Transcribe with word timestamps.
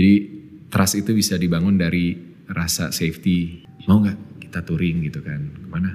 Jadi 0.00 0.14
trust 0.72 0.96
itu 0.96 1.12
bisa 1.12 1.36
dibangun 1.36 1.76
dari 1.76 2.16
rasa 2.48 2.88
safety. 2.88 3.68
Mau 3.84 4.00
nggak 4.00 4.40
kita 4.40 4.64
touring 4.64 5.04
gitu 5.04 5.20
kan? 5.20 5.44
Ke 5.52 5.68
mana? 5.68 5.92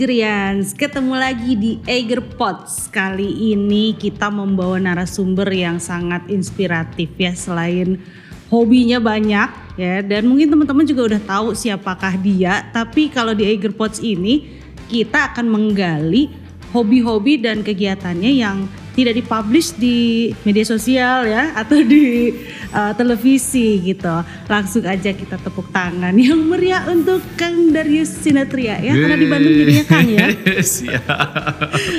Halo 0.00 0.08
Egrians, 0.08 0.72
ketemu 0.72 1.12
lagi 1.12 1.52
di 1.60 1.76
Eger 1.84 2.24
Pods. 2.24 2.88
Kali 2.88 3.52
ini 3.52 3.92
kita 3.92 4.32
membawa 4.32 4.80
narasumber 4.80 5.44
yang 5.52 5.76
sangat 5.76 6.24
inspiratif 6.32 7.12
ya 7.20 7.36
selain 7.36 8.00
hobinya 8.48 8.96
banyak 8.96 9.76
ya 9.76 10.00
dan 10.00 10.24
mungkin 10.24 10.56
teman-teman 10.56 10.88
juga 10.88 11.04
udah 11.04 11.20
tahu 11.20 11.52
siapakah 11.52 12.16
dia. 12.16 12.64
Tapi 12.72 13.12
kalau 13.12 13.36
di 13.36 13.44
Eger 13.44 13.76
Pods 13.76 14.00
ini 14.00 14.48
kita 14.88 15.36
akan 15.36 15.52
menggali 15.52 16.32
hobi-hobi 16.72 17.36
dan 17.36 17.60
kegiatannya 17.60 18.40
yang 18.40 18.64
tidak 19.02 19.14
dipublish 19.18 19.74
di 19.74 20.30
media 20.46 20.64
sosial 20.64 21.26
ya 21.26 21.56
atau 21.56 21.80
di 21.82 22.30
uh, 22.70 22.92
televisi 22.94 23.80
gitu. 23.82 24.22
Langsung 24.46 24.86
aja 24.86 25.10
kita 25.10 25.36
tepuk 25.42 25.68
tangan 25.74 26.14
yang 26.16 26.38
meriah 26.46 26.86
untuk 26.86 27.18
Kang 27.34 27.74
Darius 27.74 28.12
Sinatria 28.22 28.78
ya 28.78 28.94
karena 28.94 29.16
di 29.18 29.26
Bandung 29.26 29.54
jadinya 29.58 29.84
Kang 29.88 30.08
ya. 30.08 30.26
Siap. 30.78 31.02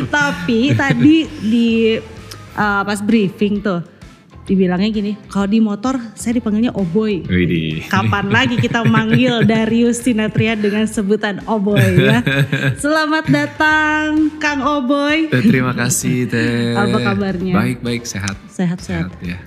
Tapi 0.08 0.60
tadi 0.78 1.16
di 1.44 2.00
uh, 2.56 2.82
pas 2.88 3.00
briefing 3.04 3.60
tuh 3.60 3.91
dibilangnya 4.52 4.92
gini, 4.92 5.12
kalau 5.32 5.48
di 5.48 5.64
motor 5.64 5.96
saya 6.12 6.36
dipanggilnya 6.36 6.76
Oboy. 6.76 7.24
Widih. 7.24 7.88
Kapan 7.88 8.28
lagi 8.28 8.60
kita 8.60 8.84
manggil 8.84 9.44
Darius 9.50 10.04
Sinatria 10.04 10.60
dengan 10.60 10.84
sebutan 10.84 11.40
Oboy 11.48 11.80
ya. 11.96 12.20
Selamat 12.76 13.32
datang 13.32 14.28
Kang 14.44 14.60
Oboy. 14.60 15.32
Eh, 15.32 15.44
Terima 15.48 15.72
kasih 15.72 16.28
Teh. 16.28 16.76
Apa 16.76 17.00
kabarnya? 17.00 17.56
Baik 17.56 17.80
baik 17.80 18.04
sehat. 18.04 18.36
Sehat-sehat. 18.52 19.16
ya. 19.24 19.40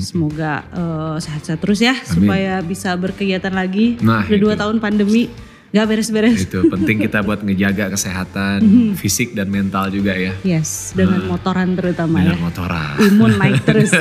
Semoga 0.00 0.66
eh, 0.72 1.16
sehat-sehat 1.22 1.60
terus 1.62 1.78
ya 1.78 1.94
supaya 2.02 2.58
bisa 2.58 2.90
berkegiatan 2.98 3.54
lagi. 3.54 4.02
Nah, 4.02 4.26
Udah 4.26 4.40
dua 4.42 4.54
tahun 4.58 4.82
pandemi 4.82 5.30
nggak 5.68 5.84
beres-beres. 5.84 6.40
Itu 6.42 6.64
penting 6.66 6.96
kita 6.98 7.20
buat 7.20 7.40
ngejaga 7.40 7.92
kesehatan 7.92 8.58
Mhm. 8.58 8.92
fisik 8.94 9.36
dan 9.36 9.48
mental 9.48 9.88
juga 9.88 10.16
ya. 10.16 10.32
Yes, 10.40 10.92
dengan 10.92 11.28
motoran 11.28 11.76
terutama 11.76 12.20
ya. 12.20 12.32
Dengan 12.32 12.40
motoran. 12.42 12.96
Imun 12.98 13.32
naik 13.36 13.60
terus. 13.68 13.92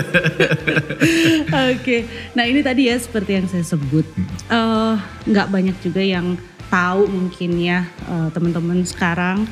Oke, 1.73 1.97
nah 2.33 2.43
ini 2.43 2.59
tadi 2.61 2.87
ya 2.87 2.95
seperti 2.95 3.31
yang 3.35 3.47
saya 3.47 3.65
sebut, 3.65 4.07
eh, 4.47 4.93
nggak 5.25 5.47
banyak 5.47 5.75
juga 5.81 5.99
yang 5.99 6.39
tahu 6.67 7.07
mungkin 7.07 7.51
ya 7.57 7.83
eh, 8.05 8.27
teman-teman 8.31 8.83
sekarang 8.83 9.43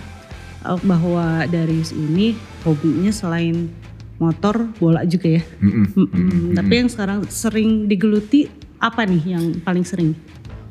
eh, 0.62 0.80
bahwa 0.84 1.44
Darius 1.46 1.92
ini 1.92 2.36
hobinya 2.64 3.12
selain 3.12 3.68
motor 4.16 4.72
bola 4.74 5.04
juga 5.04 5.36
ya. 5.36 5.44
Mm-mm. 5.60 5.86
Mm-mm. 5.92 6.56
Tapi 6.56 6.74
yang 6.74 6.88
sekarang 6.88 7.28
sering 7.28 7.86
digeluti 7.86 8.48
apa 8.78 9.04
nih 9.04 9.24
yang 9.28 9.60
paling 9.60 9.84
sering? 9.84 10.16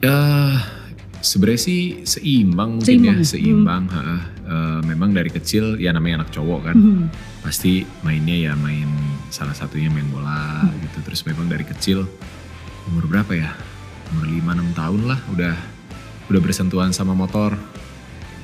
Ya 0.01 0.17
sebenarnya 1.25 1.61
sih 1.63 1.81
seimbang 2.05 2.79
mungkin 2.79 2.87
Seimbang 2.87 3.19
ya, 3.19 3.25
seimbang. 3.25 3.85
ha-ha. 3.89 4.17
Eh, 4.45 4.81
memang 4.85 5.11
dari 5.11 5.29
kecil 5.29 5.75
ya 5.77 5.91
namanya 5.91 6.23
anak 6.23 6.31
cowok 6.31 6.61
kan, 6.63 6.77
Hmm. 6.77 7.05
pasti 7.41 7.73
mainnya 8.03 8.37
ya 8.37 8.53
main 8.55 8.87
salah 9.29 9.57
satunya 9.57 9.89
main 9.89 10.05
bola 10.07 10.63
Hmm. 10.63 10.77
gitu. 10.79 11.01
Terus 11.03 11.25
memang 11.25 11.49
dari 11.49 11.65
kecil 11.65 12.05
umur 12.87 13.09
berapa 13.09 13.33
ya? 13.33 13.57
Umur 14.13 14.29
5-6 14.29 14.69
tahun 14.73 15.03
lah 15.07 15.21
udah 15.33 15.55
udah 16.25 16.41
bersentuhan 16.41 16.93
sama 16.93 17.13
motor. 17.13 17.57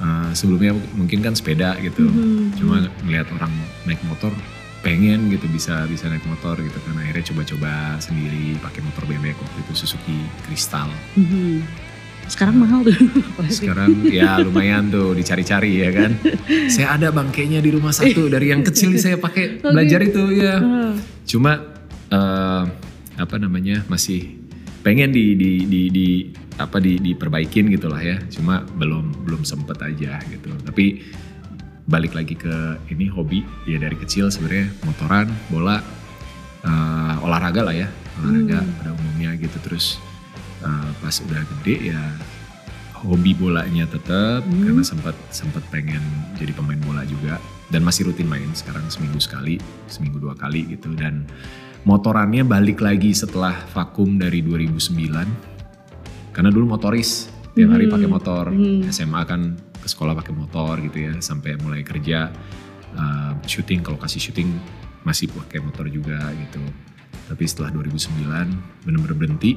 Eh, 0.01 0.31
sebelumnya 0.33 0.73
mungkin 0.95 1.21
kan 1.21 1.37
sepeda 1.37 1.77
gitu, 1.79 2.03
Hmm. 2.03 2.57
cuma 2.57 2.81
ngelihat 3.05 3.29
orang 3.31 3.53
naik 3.85 4.01
motor 4.03 4.33
pengen 4.81 5.29
gitu 5.29 5.45
bisa 5.47 5.85
bisa 5.85 6.09
naik 6.09 6.25
motor 6.25 6.57
gitu 6.57 6.81
kan 6.81 6.97
akhirnya 6.97 7.21
coba-coba 7.23 7.73
sendiri 8.01 8.57
pakai 8.57 8.81
motor 8.81 9.05
bebek 9.05 9.37
waktu 9.37 9.59
itu 9.61 9.73
Suzuki 9.77 10.17
Crystal 10.41 10.89
Mhm. 11.13 11.61
Sekarang 12.31 12.63
mahal 12.63 12.87
tuh. 12.87 12.95
sekarang 13.59 14.07
ya 14.07 14.39
lumayan 14.39 14.87
tuh 14.87 15.19
dicari-cari 15.19 15.83
ya 15.83 15.91
kan? 15.91 16.15
Saya 16.71 16.95
ada 16.95 17.11
bangkainya 17.11 17.59
di 17.59 17.75
rumah 17.75 17.91
satu 17.91 18.31
dari 18.31 18.55
yang 18.55 18.63
kecil 18.63 18.95
saya 18.97 19.19
pakai. 19.19 19.59
Belajar 19.75 19.99
itu 20.07 20.23
ya 20.39 20.63
cuma 21.27 21.59
eh, 22.07 22.63
apa 23.19 23.37
namanya 23.37 23.83
masih 23.91 24.39
pengen 24.81 25.11
di 25.11 25.35
di 25.35 25.67
di, 25.67 25.83
di- 25.91 26.27
apa 26.57 26.79
di 26.79 27.03
diperbaikin 27.03 27.67
gitulah 27.75 27.99
ya. 27.99 28.17
Cuma 28.31 28.63
belum 28.63 29.27
belum 29.27 29.43
sempet 29.43 29.83
aja 29.83 30.23
gitu. 30.31 30.55
Tapi 30.63 31.03
balik 31.91 32.15
lagi 32.15 32.39
ke 32.39 32.79
ini 32.89 33.11
hobi. 33.11 33.43
Ya 33.67 33.83
dari 33.83 33.99
kecil 33.99 34.31
sebenarnya 34.31 34.71
motoran 34.87 35.27
bola 35.51 35.83
eh, 36.63 37.15
olahraga 37.27 37.67
lah 37.67 37.75
ya. 37.75 37.91
Olahraga 38.23 38.63
pada 38.79 38.91
umumnya 38.95 39.35
gitu. 39.35 39.59
Terus 39.67 39.99
eh, 40.65 40.91
pas 41.01 41.15
udah 41.21 41.43
gede 41.45 41.95
ya 41.95 42.03
hobi 43.01 43.33
bolanya 43.33 43.89
tetap 43.89 44.45
karena 44.45 44.85
sempat 44.85 45.17
sempat 45.33 45.65
pengen 45.73 46.05
jadi 46.37 46.53
pemain 46.53 46.81
bola 46.85 47.03
juga. 47.09 47.41
Dan 47.71 47.87
masih 47.87 48.11
rutin 48.11 48.27
main 48.27 48.51
sekarang 48.51 48.83
seminggu 48.91 49.23
sekali 49.23 49.57
seminggu 49.87 50.19
dua 50.19 50.35
kali 50.35 50.67
gitu. 50.75 50.91
Dan 50.93 51.25
motorannya 51.87 52.45
balik 52.45 52.83
lagi 52.83 53.15
setelah 53.15 53.57
vakum 53.73 54.21
dari 54.21 54.45
2009 54.45 56.35
karena 56.35 56.51
dulu 56.53 56.77
motoris 56.77 57.31
tiap 57.57 57.73
hari 57.73 57.89
pakai 57.89 58.09
motor. 58.11 58.53
SMA 58.91 59.23
kan 59.25 59.57
ke 59.81 59.89
sekolah 59.89 60.13
pakai 60.13 60.35
motor 60.37 60.77
gitu 60.85 61.09
ya 61.09 61.13
sampai 61.25 61.57
mulai 61.63 61.81
kerja 61.81 62.29
uh, 62.95 63.33
syuting 63.49 63.81
kalau 63.81 63.97
kasih 63.97 64.21
syuting 64.21 64.53
masih 65.07 65.33
pakai 65.33 65.65
motor 65.65 65.89
juga 65.89 66.21
gitu. 66.37 66.61
Tapi 67.31 67.45
setelah 67.47 67.71
2009 67.73 68.85
bener-bener 68.85 69.17
berhenti 69.17 69.57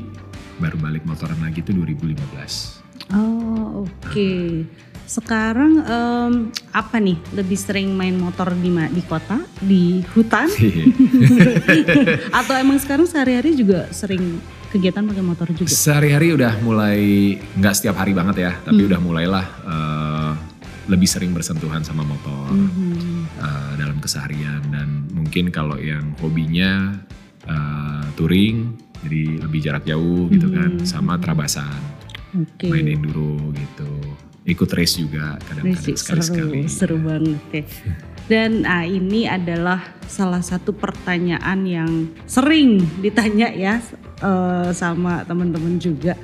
baru 0.64 0.80
balik 0.80 1.04
motoran 1.04 1.36
lagi 1.38 1.60
tuh 1.60 1.76
2015 1.76 2.80
Oh 3.12 3.84
oke. 3.84 4.32
Sekarang 5.04 5.84
em, 5.84 6.34
apa 6.72 6.98
nih? 6.98 7.20
Lebih 7.36 7.58
sering 7.60 7.92
main 7.92 8.16
motor 8.16 8.56
di 8.56 8.72
di 8.72 9.04
kota, 9.04 9.44
di 9.60 10.00
hutan, 10.16 10.48
atau 12.40 12.54
emang 12.56 12.80
sekarang 12.80 13.04
sehari-hari 13.04 13.54
juga 13.54 13.92
sering 13.92 14.40
kegiatan 14.72 15.04
pakai 15.04 15.20
motor 15.22 15.48
juga? 15.52 15.70
Sehari-hari 15.70 16.34
udah 16.34 16.58
mulai 16.64 17.00
nggak 17.54 17.76
setiap 17.76 18.00
hari 18.00 18.16
banget 18.16 18.36
ya, 18.42 18.52
tapi 18.64 18.88
udah 18.88 18.98
mulailah 18.98 19.46
eh, 19.68 20.32
lebih 20.88 21.08
sering 21.08 21.32
bersentuhan 21.32 21.84
sama 21.84 22.02
motor 22.04 22.56
Mhm. 22.56 23.38
eh, 23.38 23.72
dalam 23.78 24.00
keseharian 24.00 24.64
dan 24.72 25.12
mungkin 25.12 25.52
kalau 25.52 25.76
yang 25.76 26.16
hobinya 26.24 26.96
eh, 27.44 28.04
touring, 28.16 28.80
jadi 29.04 29.44
lebih 29.44 29.60
jarak 29.60 29.84
jauh 29.84 30.32
gitu 30.32 30.48
kan, 30.50 30.80
sama 30.88 31.20
terabasan, 31.20 31.82
Oke. 32.34 32.72
main 32.72 32.88
enduro 32.88 33.38
gitu, 33.54 33.92
ikut 34.48 34.70
race 34.76 35.00
juga 35.00 35.40
kadang-kadang 35.48 35.98
sekali-sekali. 36.00 36.60
seru, 36.68 36.98
seru 36.98 36.98
banget 37.00 37.44
ya. 37.52 37.64
Dan 38.24 38.64
ah, 38.64 38.88
ini 38.88 39.28
adalah 39.28 39.84
salah 40.08 40.40
satu 40.40 40.72
pertanyaan 40.72 41.60
yang 41.68 41.92
sering 42.24 42.80
ditanya 43.04 43.52
ya 43.52 43.84
eh, 44.24 44.70
sama 44.72 45.28
teman-teman 45.28 45.76
juga. 45.76 46.16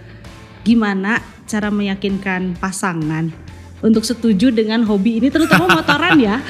Gimana 0.63 1.19
cara 1.43 1.67
meyakinkan 1.67 2.55
pasangan 2.55 3.31
untuk 3.79 4.03
setuju 4.03 4.49
dengan 4.49 4.83
hobi 4.83 5.17
ini 5.17 5.27
terutama 5.27 5.65
motoran 5.77 6.15
ya, 6.15 6.43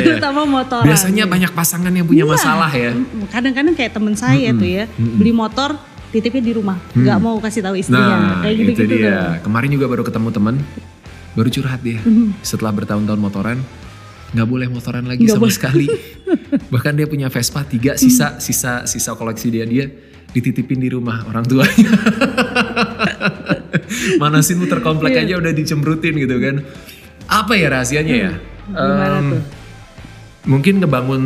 terutama 0.00 0.44
motoran. 0.44 0.86
Biasanya 0.86 1.24
banyak 1.24 1.50
pasangan 1.50 1.90
yang 1.90 2.04
punya 2.04 2.22
Iya. 2.22 2.30
masalah 2.30 2.70
ya. 2.70 2.90
Mm, 2.92 3.26
Kadang-kadang 3.28 3.74
kayak 3.74 3.92
temen 3.92 4.14
saya 4.14 4.50
tuh 4.50 4.66
ya, 4.66 4.84
beli 4.94 5.30
motor 5.30 5.74
titipnya 6.10 6.40
di 6.40 6.52
rumah, 6.54 6.78
nggak 6.92 7.18
mau 7.18 7.36
kasih 7.38 7.60
tahu 7.60 7.74
Nah, 7.74 7.80
istrinya, 7.80 8.16
kayak 8.40 8.54
itu 8.54 8.62
gitu-gitu 8.64 8.86
tuh. 8.86 8.98
dia. 9.02 9.18
Kemarin 9.42 9.68
juga 9.70 9.86
baru 9.90 10.02
ketemu 10.02 10.28
teman, 10.30 10.54
baru 11.32 11.48
curhat 11.50 11.80
dia. 11.80 11.98
Setelah 12.40 12.70
bertahun-tahun 12.72 13.18
motoran, 13.18 13.58
nggak 14.30 14.46
boleh 14.46 14.66
motoran 14.66 15.04
lagi 15.04 15.26
Nggak 15.26 15.34
sama 15.34 15.44
boleh. 15.44 15.56
sekali. 15.58 15.86
Bahkan 16.72 16.92
dia 16.94 17.06
punya 17.06 17.26
Vespa 17.26 17.66
tiga, 17.66 17.98
sisa 17.98 18.38
sisa 18.38 18.86
sisa 18.86 19.10
koleksi 19.12 19.50
dia 19.50 19.66
dia 19.66 19.90
dititipin 20.34 20.82
di 20.82 20.90
rumah 20.90 21.22
orang 21.30 21.46
tuanya. 21.46 21.90
Manasin 24.20 24.58
muter 24.58 24.82
komplek 24.82 25.14
Iya. 25.14 25.30
aja 25.30 25.34
udah 25.38 25.52
dicemrutin 25.54 26.14
gitu 26.18 26.36
kan. 26.42 26.56
Apa 27.30 27.54
ya 27.54 27.70
rahasianya 27.70 28.14
ya? 28.14 28.32
Gimana 28.68 29.18
tuh? 29.22 29.42
Mungkin 30.44 30.82
ngebangun 30.82 31.22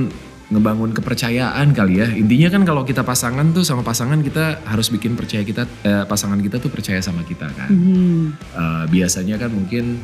ngebangun 0.49 0.91
kepercayaan 0.97 1.77
kali 1.77 2.01
ya. 2.01 2.09
Intinya 2.13 2.49
kan 2.49 2.63
kalau 2.65 2.83
kita 2.85 3.05
pasangan 3.05 3.53
tuh 3.53 3.65
sama 3.65 3.85
pasangan 3.85 4.21
kita 4.21 4.65
harus 4.65 4.89
bikin 4.89 5.13
percaya 5.13 5.45
kita 5.45 5.69
eh, 5.85 6.05
pasangan 6.05 6.41
kita 6.41 6.57
tuh 6.57 6.73
percaya 6.73 7.01
sama 7.01 7.25
kita 7.25 7.49
kan. 7.53 7.69
Hmm. 7.69 8.33
Eh, 8.37 8.85
biasanya 8.89 9.37
kan 9.37 9.53
mungkin 9.53 10.01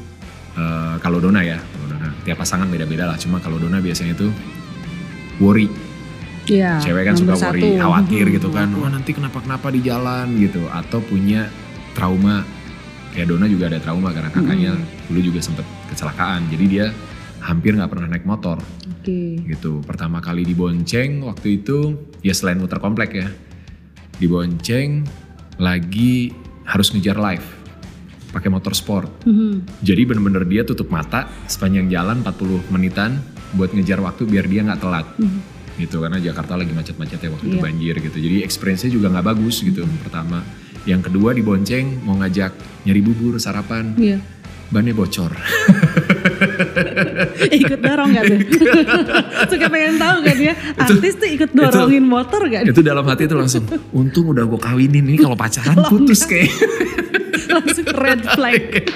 eh, 0.57 0.95
kalau 1.01 1.21
Dona 1.21 1.41
ya, 1.41 1.61
kalau 1.61 1.87
Dona 1.93 2.09
tiap 2.25 2.41
pasangan 2.41 2.69
beda-beda 2.69 3.09
lah. 3.09 3.17
Cuma 3.17 3.41
kalau 3.41 3.57
Dona 3.57 3.81
biasanya 3.81 4.17
tuh 4.17 4.33
worry. 5.39 5.69
Iya. 6.45 6.77
Cewek 6.79 7.05
kan 7.05 7.15
suka 7.17 7.35
worry, 7.35 7.61
satu. 7.63 7.81
khawatir 7.81 8.25
Hmm. 8.27 8.35
gitu 8.37 8.49
kan. 8.51 8.69
Wah 8.77 8.91
nanti 8.93 9.11
kenapa-kenapa 9.13 9.67
di 9.73 9.81
jalan 9.81 10.27
gitu. 10.37 10.63
Atau 10.69 11.01
punya 11.01 11.49
trauma. 11.93 12.45
Kayak 13.15 13.31
Dona 13.31 13.47
juga 13.47 13.71
ada 13.71 13.79
trauma 13.79 14.11
karena 14.11 14.27
kakaknya 14.29 14.73
dulu 15.07 15.21
juga 15.23 15.39
sempet 15.39 15.63
kecelakaan. 15.87 16.51
Jadi 16.51 16.65
dia 16.67 16.91
hampir 17.39 17.77
nggak 17.77 17.87
pernah 17.87 18.09
naik 18.11 18.27
motor 18.27 18.59
Oke. 18.91 19.39
gitu. 19.45 19.79
Pertama 19.87 20.19
kali 20.19 20.43
dibonceng 20.43 21.23
waktu 21.23 21.63
itu 21.63 21.95
ya 22.21 22.35
selain 22.35 22.59
muter 22.59 22.83
komplek 22.83 23.15
ya. 23.15 23.29
Dibonceng 24.19 25.07
lagi 25.59 26.35
harus 26.67 26.91
ngejar 26.91 27.19
live 27.19 27.47
pakai 28.35 28.51
motor 28.51 28.75
sport. 28.75 29.07
Hmm. 29.23 29.63
Jadi 29.79 30.03
bener-bener 30.03 30.43
dia 30.43 30.67
tutup 30.67 30.91
mata 30.91 31.31
sepanjang 31.47 31.87
jalan 31.87 32.19
40 32.27 32.67
menitan 32.67 33.23
buat 33.55 33.71
ngejar 33.71 34.03
waktu 34.03 34.27
biar 34.27 34.51
dia 34.51 34.67
nggak 34.67 34.83
telat. 34.83 35.07
Hmm. 35.23 35.39
Gitu 35.75 35.99
karena 35.99 36.17
Jakarta 36.17 36.55
lagi 36.55 36.71
macet-macetnya 36.71 37.29
waktu 37.31 37.47
itu 37.47 37.57
Iya. 37.57 37.65
banjir 37.65 37.95
gitu. 38.01 38.17
Jadi 38.17 38.37
experience-nya 38.41 38.91
juga 38.91 39.07
nggak 39.11 39.27
bagus 39.27 39.59
gitu 39.59 39.83
pertama. 40.01 40.41
Yang 40.85 41.09
kedua 41.09 41.33
dibonceng 41.33 42.01
mau 42.01 42.15
ngajak 42.15 42.53
nyari 42.85 43.01
bubur 43.01 43.39
sarapan, 43.39 43.97
Iya. 43.97 44.19
bannya 44.69 44.93
bocor. 44.93 45.33
ikut 47.55 47.81
dorong 47.81 48.11
gak 48.13 48.25
tuh? 48.27 48.39
Suka 49.51 49.67
pengen 49.69 49.97
tahu 49.97 50.17
kan 50.21 50.37
dia 50.37 50.53
artis 50.77 51.15
tuh 51.15 51.29
ikut 51.31 51.51
dorongin 51.53 52.05
motor 52.05 52.43
gak? 52.47 52.65
itu 52.65 52.81
dalam 52.81 53.05
hati 53.05 53.25
itu 53.25 53.35
langsung 53.35 53.65
untung 53.93 54.31
udah 54.31 54.45
gue 54.45 54.57
kawinin 54.57 55.05
ini 55.05 55.19
kalau 55.19 55.35
pacaran 55.35 55.79
putus 55.87 56.25
kayak 56.25 56.51
Langsung 57.45 57.87
red 57.95 58.23
flag. 58.35 58.89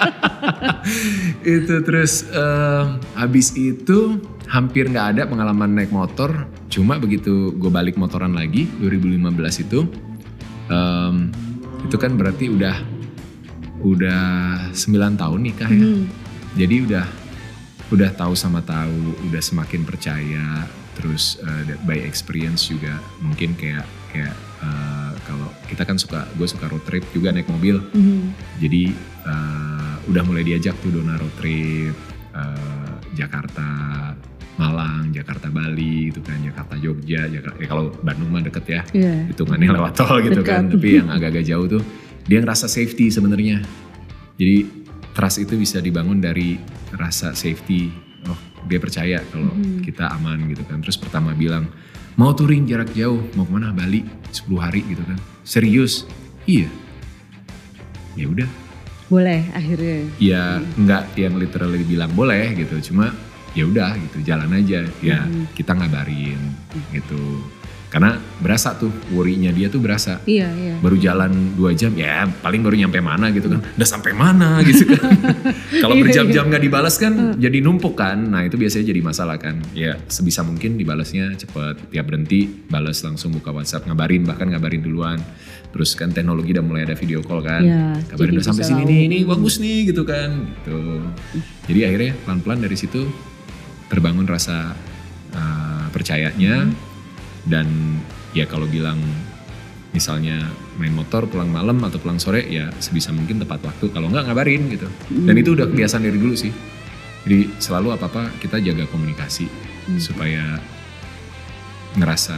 itu 1.46 1.74
terus 1.80 2.26
em, 2.26 2.84
habis 3.14 3.54
itu 3.54 4.18
hampir 4.48 4.88
nggak 4.88 5.06
ada 5.12 5.22
pengalaman 5.24 5.72
naik 5.72 5.92
motor 5.92 6.32
cuma 6.66 6.96
begitu 6.96 7.52
gue 7.52 7.68
balik 7.68 7.94
motoran 7.94 8.32
lagi 8.32 8.64
2015 8.80 9.28
itu 9.62 9.80
em, 10.66 11.28
itu 11.84 11.96
kan 11.96 12.16
berarti 12.16 12.48
udah 12.48 12.76
udah 13.78 14.22
9 14.72 14.88
tahun 15.14 15.40
nikah 15.40 15.68
ya 15.68 15.84
Hmm. 15.84 16.04
jadi 16.54 16.76
udah 16.82 17.06
udah 17.88 18.10
tahu 18.12 18.34
sama 18.34 18.60
tahu 18.60 18.96
udah 19.24 19.40
semakin 19.40 19.84
percaya 19.84 20.66
terus 20.92 21.38
eh, 21.38 21.78
by 21.84 22.00
experience 22.00 22.66
juga 22.66 22.98
mungkin 23.20 23.54
kayak 23.54 23.84
kayak 24.10 24.34
eh, 24.58 25.10
kalau 25.22 25.48
kita 25.68 25.84
kan 25.84 25.94
suka 25.94 26.26
gue 26.34 26.44
suka 26.44 26.66
road 26.66 26.82
trip 26.82 27.04
juga 27.12 27.30
naik 27.30 27.46
mobil 27.46 27.78
Hmm. 27.92 28.34
jadi 28.58 28.90
eh, 29.24 29.94
udah 30.08 30.22
mulai 30.24 30.42
diajak 30.42 30.74
tuh 30.80 30.90
Dona 30.90 31.14
road 31.14 31.32
trip 31.36 31.94
eh, 32.32 32.92
Jakarta 33.14 33.68
Malang 34.58 35.10
Jakarta 35.10 35.48
Bali 35.48 36.10
gitu 36.10 36.20
kan 36.20 36.36
Jakarta 36.38 36.74
Jogja 36.76 37.24
Jakarta 37.24 37.56
ya 37.56 37.68
kalau 37.68 37.94
Bandung 37.96 38.28
mah 38.28 38.42
deket 38.42 38.64
ya 38.66 38.82
Iya. 38.90 39.14
hitungannya 39.30 39.70
lewat 39.72 39.92
tol 39.94 40.18
gitu 40.20 40.42
kan 40.42 40.66
Dekat. 40.66 40.74
tapi 40.74 40.88
yang 40.92 41.08
agak-agak 41.08 41.44
jauh 41.44 41.66
tuh 41.68 41.82
dia 42.24 42.38
ngerasa 42.38 42.66
safety 42.66 43.08
sebenarnya 43.08 43.62
jadi 44.34 44.66
trust 45.12 45.38
itu 45.40 45.54
bisa 45.54 45.78
dibangun 45.78 46.18
dari 46.18 46.58
rasa 46.92 47.32
safety 47.32 47.88
oh 48.24 48.36
dia 48.64 48.76
percaya 48.76 49.22
kalau 49.24 49.48
Mhm. 49.48 49.80
kita 49.80 50.10
aman 50.12 50.42
gitu 50.46 50.62
kan 50.62 50.78
terus 50.78 50.94
pertama 50.94 51.32
bilang 51.32 51.70
mau 52.14 52.30
touring 52.30 52.66
jarak 52.66 52.90
jauh 52.92 53.22
mau 53.32 53.42
ke 53.42 53.52
mana 53.52 53.70
Bali 53.70 54.02
10 54.28 54.58
hari 54.58 54.82
gitu 54.84 55.02
kan 55.02 55.16
serius 55.40 56.02
iya 56.44 56.66
ya 58.14 58.26
udah 58.26 58.50
Boleh 59.08 59.40
akhirnya. 59.50 60.04
ya 60.18 60.60
nggak 60.76 61.16
yang 61.16 61.32
literally 61.34 61.80
bilang 61.80 62.12
boleh 62.12 62.52
gitu 62.54 62.76
cuma 62.84 63.08
ya 63.52 63.64
udah 63.64 63.96
gitu 63.96 64.18
jalan 64.22 64.50
aja 64.52 64.84
ya 65.00 65.20
Mhm. 65.24 65.52
kita 65.52 65.72
ngabarin 65.72 66.40
gitu. 66.90 67.22
Karena 67.88 68.20
berasa 68.44 68.76
tuh 68.76 68.92
worry-nya 69.16 69.48
dia 69.48 69.72
tuh 69.72 69.80
berasa. 69.80 70.20
Iya, 70.28 70.52
iya. 70.52 70.76
baru 70.76 71.00
jalan 71.00 71.56
dua 71.56 71.72
jam 71.72 71.96
ya 71.96 72.28
paling 72.44 72.60
baru 72.60 72.76
nyampe 72.76 73.00
mana 73.00 73.32
gitu 73.32 73.48
kan. 73.48 73.64
Udah 73.64 73.88
sampai 73.88 74.12
mana 74.12 74.60
gitu 74.60 74.92
kan. 74.92 75.08
Kalau 75.82 75.96
Iya, 75.96 76.02
berjam-jam 76.04 76.52
nggak 76.52 76.62
dibalas 76.68 77.00
kan 77.00 77.40
jadi 77.40 77.64
numpuk 77.64 77.96
kan. 77.96 78.20
Nah 78.28 78.44
itu 78.44 78.60
biasanya 78.60 78.92
jadi 78.92 79.00
masalah 79.00 79.40
kan. 79.40 79.64
Ya 79.72 79.96
sebisa 80.04 80.44
mungkin 80.44 80.76
dibalasnya 80.76 81.32
cepet. 81.40 81.88
Tiap 81.88 82.04
berhenti 82.04 82.44
balas 82.68 83.00
langsung 83.00 83.32
buka 83.32 83.56
WhatsApp 83.56 83.88
ngabarin 83.88 84.20
bahkan 84.20 84.52
ngabarin 84.52 84.84
duluan. 84.84 85.16
Terus 85.72 85.96
kan 85.96 86.12
teknologi 86.12 86.52
udah 86.52 86.64
mulai 86.68 86.84
ada 86.84 86.92
video 86.92 87.24
call 87.24 87.40
kan. 87.40 87.64
Iya, 87.64 88.04
kabarin 88.04 88.36
udah 88.36 88.44
sampai 88.44 88.68
sini 88.68 88.82
nih 88.84 89.00
ini 89.08 89.18
bagus 89.24 89.64
nih 89.64 89.88
gitu 89.88 90.04
kan. 90.04 90.44
Gitu. 90.60 90.76
Jadi 91.72 91.80
akhirnya 91.88 92.12
pelan-pelan 92.20 92.60
dari 92.60 92.76
situ 92.76 93.08
terbangun 93.88 94.24
rasa 94.24 94.76
uh, 95.32 95.86
percayanya. 95.90 96.68
Dan 97.44 97.96
ya 98.32 98.44
kalau 98.44 98.68
bilang 98.68 99.00
misalnya 99.88 100.36
main 100.76 100.92
motor 100.92 101.24
pulang 101.26 101.48
malam 101.48 101.80
atau 101.80 101.96
pulang 101.96 102.20
sore 102.20 102.44
ya 102.44 102.68
sebisa 102.76 103.08
mungkin 103.10 103.40
tepat 103.40 103.64
waktu. 103.64 103.88
Kalau 103.88 104.08
nggak 104.08 104.28
ngabarin 104.28 104.62
gitu. 104.68 104.88
Dan 105.08 105.34
itu 105.34 105.56
udah 105.56 105.66
kebiasaan 105.66 106.04
dari 106.04 106.16
dulu 106.16 106.36
sih. 106.36 106.52
Jadi 107.24 107.56
selalu 107.58 107.92
apa 107.92 108.06
apa 108.06 108.22
kita 108.38 108.60
jaga 108.60 108.84
komunikasi 108.88 109.48
Hmm. 109.88 109.96
supaya 109.96 110.60
ngerasa 111.96 112.36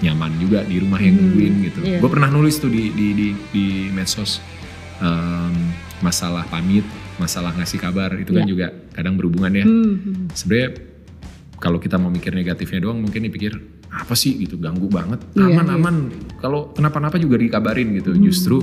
nyaman 0.00 0.38
juga 0.38 0.62
di 0.62 0.78
rumah 0.78 1.02
yang 1.02 1.18
Hmm, 1.18 1.22
nungguin 1.28 1.54
gitu. 1.66 1.80
Iya. 1.82 1.98
gue 1.98 2.10
pernah 2.10 2.30
nulis 2.30 2.56
tuh 2.56 2.70
di 2.70 2.94
di 2.94 3.06
di, 3.12 3.28
di 3.50 3.66
medsos 3.90 4.38
em, 5.02 5.52
masalah 5.98 6.46
pamit 6.46 6.86
masalah 7.18 7.50
ngasih 7.52 7.78
kabar. 7.78 8.14
Itu 8.16 8.32
kan 8.32 8.46
Iya. 8.46 8.50
juga 8.50 8.66
kadang 8.94 9.18
berhubungan 9.18 9.52
ya. 9.52 9.66
Hmm, 9.66 9.94
hmm. 9.98 10.26
sebenarnya 10.32 10.68
kalau 11.62 11.78
kita 11.78 11.94
mau 11.94 12.10
mikir 12.10 12.34
negatifnya 12.34 12.82
doang 12.82 12.98
mungkin 12.98 13.22
dipikir 13.22 13.54
apa 13.88 14.12
sih 14.12 14.34
gitu 14.36 14.58
ganggu 14.58 14.90
banget 14.90 15.22
Iya, 15.32 15.54
aman 15.54 15.64
iya. 15.64 15.74
aman 15.76 15.96
kalau 16.36 16.60
kenapa-napa 16.70 17.16
juga 17.16 17.38
dikabarin 17.38 17.94
gitu 17.94 18.10
Hmm. 18.10 18.20
justru 18.20 18.58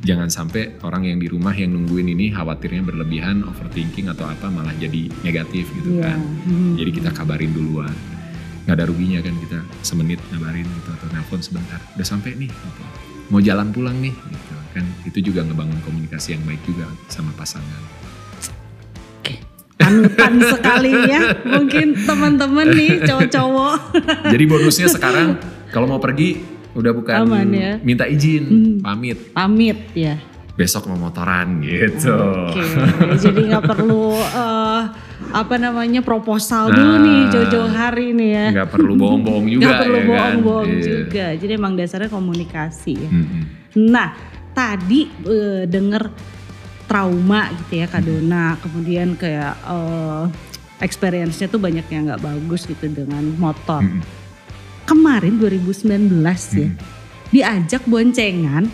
jangan 0.00 0.30
sampai 0.30 0.78
orang 0.80 1.02
yang 1.04 1.18
di 1.18 1.26
rumah 1.26 1.50
yang 1.52 1.74
nungguin 1.74 2.06
ini 2.08 2.30
khawatirnya 2.30 2.86
berlebihan 2.86 3.42
overthinking 3.42 4.06
atau 4.06 4.22
apa 4.24 4.46
malah 4.46 4.70
jadi 4.76 5.10
negatif 5.20 5.66
gitu 5.72 5.98
Iya. 5.98 6.02
kan 6.06 6.18
Hmm. 6.46 6.74
jadi 6.78 6.90
kita 6.92 7.10
kabarin 7.10 7.50
duluan 7.50 7.90
nggak 8.62 8.76
ada 8.76 8.86
ruginya 8.86 9.18
kan 9.20 9.34
kita 9.36 9.58
semenit 9.80 10.18
ngabarin 10.28 10.62
gitu 10.64 10.90
atau 10.92 11.06
nelpon 11.10 11.38
sebentar 11.38 11.78
udah 11.92 12.06
sampai 12.06 12.34
nih 12.36 12.50
gitu. 12.50 12.82
mau 13.26 13.38
jalan 13.38 13.70
pulang 13.70 13.94
nih 13.96 14.14
gitu 14.14 14.54
kan 14.70 14.84
itu 15.02 15.18
juga 15.24 15.42
ngebangun 15.42 15.78
komunikasi 15.82 16.34
yang 16.34 16.42
baik 16.44 16.62
juga 16.62 16.86
sama 17.08 17.34
pasangan 17.34 17.82
Panutan 19.86 20.32
sekali 20.42 20.92
ya. 21.04 21.20
Mungkin 21.40 21.86
teman-teman 22.02 22.66
nih 22.68 23.00
cowok-cowok. 23.00 23.76
Jadi 24.32 24.44
bonusnya 24.44 24.88
sekarang 24.88 25.38
kalau 25.68 25.86
mau 25.86 25.98
pergi 25.98 26.42
udah 26.72 26.92
bukan 26.92 27.14
Aman 27.22 27.48
ya. 27.50 27.72
minta 27.80 28.04
izin, 28.04 28.44
Hmm. 28.44 28.74
pamit. 28.80 29.18
Pamit 29.30 29.78
ya. 29.92 30.18
Besok 30.52 30.88
mau 30.88 30.98
motoran 31.02 31.60
gitu. 31.60 32.16
Oke, 32.48 32.64
jadi 33.14 33.40
nggak 33.46 33.64
perlu 33.66 34.08
eh, 34.16 34.82
apa 35.30 35.54
namanya 35.54 36.00
proposal 36.00 36.68
dulu 36.70 36.96
Nah. 36.96 37.02
nih 37.02 37.20
jauh-jauh 37.28 37.68
hari 37.70 38.12
nih 38.12 38.30
ya. 38.30 38.46
Nggak 38.54 38.70
perlu 38.70 38.92
bohong-bohong 38.94 39.46
juga 39.52 39.60
Nggak 39.62 39.76
perlu 39.78 39.92
ya 39.92 40.00
kan. 40.00 40.08
bohong-bohong 40.10 40.70
Iya. 40.70 40.80
juga. 40.82 41.26
Jadi 41.34 41.52
emang 41.54 41.72
dasarnya 41.74 42.08
komunikasi. 42.08 42.94
ya. 42.94 43.10
Mm-mm. 43.10 43.42
Nah, 43.86 44.08
tadi 44.50 45.00
eh, 45.26 45.62
denger 45.66 46.02
trauma 46.86 47.50
gitu 47.52 47.82
ya 47.82 47.86
Kak 47.86 48.00
Hmm. 48.00 48.08
Dona, 48.08 48.46
kemudian 48.58 49.08
kayak 49.14 49.54
eh, 49.60 50.22
experience-nya 50.78 51.48
tuh 51.48 51.58
banyak 51.58 51.86
yang 51.88 52.06
nggak 52.06 52.22
bagus 52.22 52.64
gitu 52.64 52.86
dengan 52.86 53.24
motor. 53.36 53.80
Mm-mm. 53.80 54.04
Kemarin 54.84 55.34
2019 55.34 56.14
ya, 56.54 56.70
Mm. 56.70 56.76
diajak 57.28 57.82
boncengan, 57.84 58.70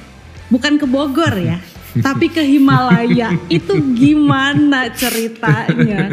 bukan 0.49 0.76
ke 0.76 0.85
Bogor 0.85 1.33
ya, 1.35 1.57
tapi 2.07 2.28
ke 2.28 2.45
Himalaya. 2.45 3.33
Itu 3.49 3.81
gimana 3.95 4.92
ceritanya? 4.92 6.12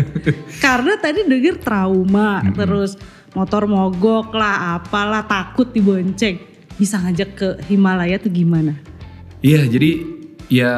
Karena 0.57 0.95
tadi 0.95 1.27
denger 1.27 1.59
trauma, 1.59 2.39
Mm-mm. 2.39 2.55
terus 2.55 2.95
motor 3.35 3.67
mogok 3.67 4.31
lah, 4.31 4.79
apalah 4.79 5.27
takut 5.27 5.67
dibonceng. 5.67 6.39
Bisa 6.79 6.95
ngajak 6.95 7.29
ke 7.35 7.47
Himalaya 7.67 8.15
tuh 8.15 8.31
gimana? 8.31 8.79
Iya, 9.43 9.67
jadi 9.67 9.91
ya 10.47 10.71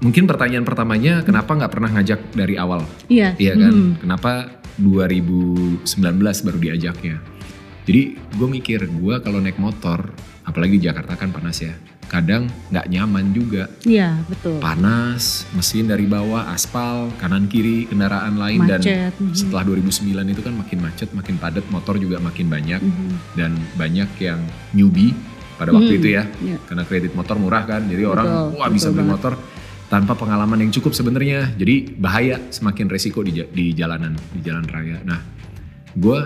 mungkin 0.00 0.24
pertanyaan 0.24 0.64
pertamanya 0.64 1.20
kenapa 1.20 1.52
nggak 1.54 1.70
pernah 1.70 1.90
ngajak 1.92 2.20
dari 2.32 2.56
awal? 2.56 2.82
Iya. 3.06 3.36
Iya 3.36 3.52
kan? 3.54 3.72
mhm. 3.72 3.92
Kenapa 4.00 4.32
2019 4.76 5.86
baru 6.42 6.58
diajaknya? 6.58 7.16
Jadi 7.84 8.02
gue 8.16 8.48
mikir 8.50 8.80
gue 8.86 9.14
kalau 9.18 9.38
naik 9.38 9.56
motor, 9.56 10.12
apalagi 10.42 10.76
di 10.76 10.84
Jakarta 10.84 11.14
kan 11.14 11.30
panas 11.30 11.60
ya. 11.60 11.74
kadang 12.10 12.50
nggak 12.74 12.90
nyaman 12.90 13.30
juga 13.30 13.70
Iya 13.86 14.18
betul. 14.26 14.58
panas 14.58 15.46
mesin 15.54 15.86
dari 15.86 16.10
bawah 16.10 16.50
aspal 16.50 17.06
kanan 17.16 17.46
kiri 17.46 17.86
kendaraan 17.86 18.34
lain 18.34 18.66
dan 18.66 18.82
Macet. 18.82 19.14
Mhm. 19.14 19.30
setelah 19.30 19.62
2009 19.62 20.26
itu 20.28 20.42
kan 20.42 20.50
makin 20.50 20.78
macet 20.82 21.06
makin 21.14 21.38
padat 21.38 21.62
motor 21.70 21.94
juga 21.94 22.18
makin 22.18 22.50
banyak 22.50 22.82
Mhm. 22.82 23.38
dan 23.38 23.54
banyak 23.78 24.10
yang 24.18 24.42
newbie 24.74 25.14
pada 25.54 25.70
waktu 25.70 25.86
Hmm, 25.86 26.00
itu 26.02 26.08
ya 26.10 26.24
iya. 26.42 26.58
karena 26.66 26.82
kredit 26.82 27.14
motor 27.14 27.38
murah 27.38 27.62
kan 27.62 27.86
jadi 27.86 28.02
orang 28.02 28.26
Betul, 28.26 28.58
wah 28.58 28.68
bisa 28.68 28.82
betul 28.82 28.90
beli 28.90 28.98
banget. 28.98 29.14
motor 29.14 29.32
tanpa 29.90 30.14
pengalaman 30.14 30.56
yang 30.60 30.70
cukup 30.70 30.94
sebenarnya 30.94 31.50
jadi 31.52 31.90
bahaya 31.92 32.38
semakin 32.48 32.86
resiko 32.86 33.20
di, 33.20 33.42
di 33.44 33.74
jalanan 33.74 34.14
di 34.30 34.40
jalan 34.40 34.62
raya 34.64 35.02
nah 35.02 35.18
gue 35.92 36.18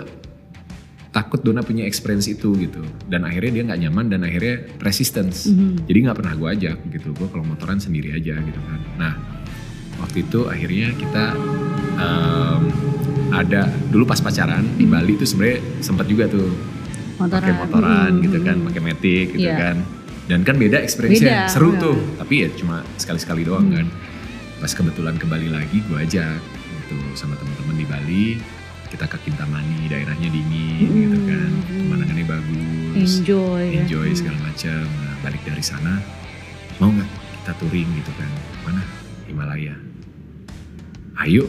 takut 1.09 1.39
Dona 1.39 1.59
punya 1.59 1.81
experience 1.83 2.27
itu 2.27 2.53
gitu 2.55 2.83
dan 3.07 3.23
akhirnya 3.23 3.51
dia 3.51 3.63
nggak 3.65 3.79
nyaman 3.81 4.05
dan 4.07 4.21
akhirnya 4.21 4.69
resistance 4.79 5.47
Mhm. 5.47 5.87
jadi 5.87 5.97
nggak 6.05 6.17
pernah 6.17 6.33
gue 6.35 6.49
ajak 6.51 6.77
gitu 6.91 7.09
gue 7.11 7.27
kalau 7.27 7.41
motoran 7.43 7.79
sendiri 7.79 8.11
aja 8.11 8.37
gitu 8.37 8.59
kan 8.61 8.79
nah 8.95 9.13
waktu 9.97 10.21
itu 10.21 10.45
akhirnya 10.45 10.93
kita 10.93 11.25
em, 11.95 12.61
ada 13.31 13.61
dulu 13.89 14.05
pas 14.05 14.19
pacaran 14.19 14.61
di 14.75 14.85
Bali 14.85 15.15
tuh 15.15 15.25
sebenarnya 15.25 15.59
sempat 15.79 16.05
juga 16.05 16.27
tuh 16.27 16.51
Motoran. 17.15 17.41
pakai 17.41 17.53
motoran 17.57 18.11
Mhm. 18.11 18.21
gitu 18.21 18.37
kan 18.43 18.55
pakai 18.61 18.81
matic 18.83 19.27
gitu 19.33 19.47
Iya. 19.47 19.55
kan 19.57 19.75
dan 20.25 20.41
kan 20.41 20.55
beda 20.55 20.77
experience-nya 20.77 21.45
seru 21.47 21.71
iya. 21.71 21.79
tuh 21.79 21.97
tapi 22.17 22.33
ya 22.41 22.49
cuma 22.51 22.75
sekali-sekali 22.95 23.41
doang 23.41 23.67
Hmm. 23.67 23.75
kan 23.75 23.87
pas 24.57 24.71
kebetulan 24.71 25.15
ke 25.15 25.25
Bali 25.25 25.47
lagi 25.47 25.77
gue 25.79 25.97
ajak 25.99 26.41
gitu 26.81 26.97
sama 27.13 27.35
teman-teman 27.35 27.75
di 27.75 27.85
Bali 27.85 28.25
kita 28.87 29.05
ke 29.05 29.17
Kintamani 29.21 29.85
daerahnya 29.85 30.25
dingin 30.25 30.87
Hmm. 30.87 30.97
gitu 31.03 31.17
kan 31.23 31.49
pemandangannya 31.67 32.25
bagus 32.25 33.11
Enjoy. 33.17 33.63
ya. 33.71 33.83
enjoy 33.83 34.07
segala 34.11 34.37
macam 34.41 34.81
nah 34.81 35.13
balik 35.21 35.41
dari 35.41 35.61
sana 35.61 36.01
mau 36.75 36.89
nggak 36.89 37.09
kita 37.37 37.51
touring 37.55 37.89
gitu 37.93 38.11
kan 38.15 38.29
mana 38.63 38.81
Himalaya 39.25 39.75
ayo 41.17 41.45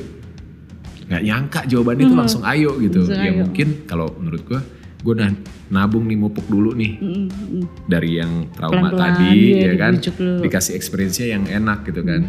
nggak 1.07 1.23
nyangka 1.23 1.61
jawabannya 1.65 2.05
itu 2.05 2.13
Hmm. 2.13 2.21
langsung 2.21 2.43
ayo 2.43 2.71
gitu 2.77 3.01
Langsung 3.01 3.17
ya 3.17 3.31
ayo. 3.31 3.41
mungkin 3.41 3.69
kalau 3.87 4.11
menurut 4.13 4.43
gue 4.43 4.61
udah 5.07 5.31
nabung 5.67 6.07
nih 6.07 6.19
mupuk 6.19 6.47
dulu 6.47 6.73
nih. 6.75 6.93
Mhm, 6.99 7.27
mhm. 7.27 7.63
dari 7.91 8.19
yang 8.23 8.47
trauma 8.55 8.91
Pelan-pelan, 8.91 9.01
tadi 9.19 9.31
iya, 9.35 9.73
ya 9.73 9.75
kan? 9.79 9.93
dulu. 9.99 10.43
dikasih 10.47 10.73
experience-nya 10.79 11.27
yang 11.39 11.45
enak 11.47 11.87
gitu 11.87 12.03
kan. 12.07 12.23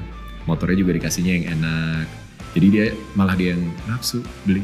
Motornya 0.48 0.78
juga 0.80 0.92
dikasihnya 0.98 1.34
yang 1.42 1.46
enak. 1.60 2.06
Jadi 2.58 2.68
dia 2.72 2.86
malah 3.14 3.36
dia 3.38 3.54
yang 3.54 3.64
nafsu 3.86 4.24
beli. 4.48 4.64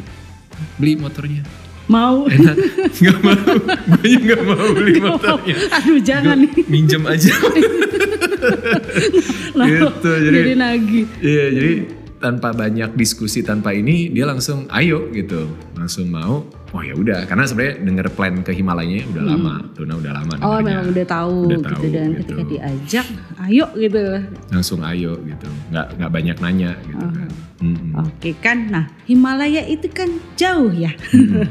Beli 0.80 0.98
motornya. 0.98 1.44
Mau. 1.92 2.26
enak. 2.34 2.56
Nggak 2.98 3.20
mau. 3.22 3.54
Gue 4.00 4.16
nggak 4.24 4.42
mau 4.48 4.66
beli 4.74 4.94
motornya. 5.04 5.56
Aduh 5.78 6.00
jangan. 6.02 6.38
Gua 6.40 6.48
nih. 6.48 6.64
minjem 6.72 7.04
aja. 7.06 7.34
Loh, 9.54 9.66
gitu 9.72 10.12
jadi 10.20 10.36
jadi 10.36 10.54
nagih. 10.60 11.06
iya 11.24 11.46
jadi 11.54 11.74
tanpa 12.24 12.56
banyak 12.56 12.96
diskusi 12.96 13.44
tanpa 13.44 13.70
ini 13.70 14.08
dia 14.08 14.24
langsung 14.24 14.64
ayo 14.72 15.12
gitu 15.12 15.44
langsung 15.76 16.08
mau 16.08 16.40
oh 16.72 16.82
ya 16.82 16.96
udah 16.96 17.28
karena 17.28 17.44
sebenarnya 17.44 17.76
denger 17.84 18.08
plan 18.10 18.40
ke 18.40 18.56
Himalaya 18.56 19.04
udah 19.06 19.24
lama 19.26 19.56
Dona 19.76 19.94
udah 19.94 20.12
lama 20.16 20.34
Oh 20.40 20.56
dengernya. 20.56 20.64
memang 20.64 20.86
udah 20.90 21.06
tahu, 21.06 21.36
Udah 21.44 21.60
gitu 21.60 21.68
tahu, 21.70 21.86
dan 21.92 22.08
gitu. 22.08 22.20
ketika 22.24 22.44
diajak, 22.48 23.08
ayo 23.44 23.66
gitu. 23.76 24.04
langsung 24.50 24.80
ayo 24.82 25.12
gitu 25.20 25.48
nggak 25.70 25.88
nggak 26.00 26.12
banyak 26.12 26.38
nanya 26.40 26.72
gitu 26.82 27.04
Oh. 27.04 27.12
kan 27.12 27.30
Mm-mm. 27.60 27.96
Oke 27.96 28.36
kan, 28.36 28.58
nah 28.68 28.86
Himalaya 29.04 29.64
itu 29.64 29.88
kan 29.88 30.12
jauh 30.36 30.68
ya, 30.70 30.92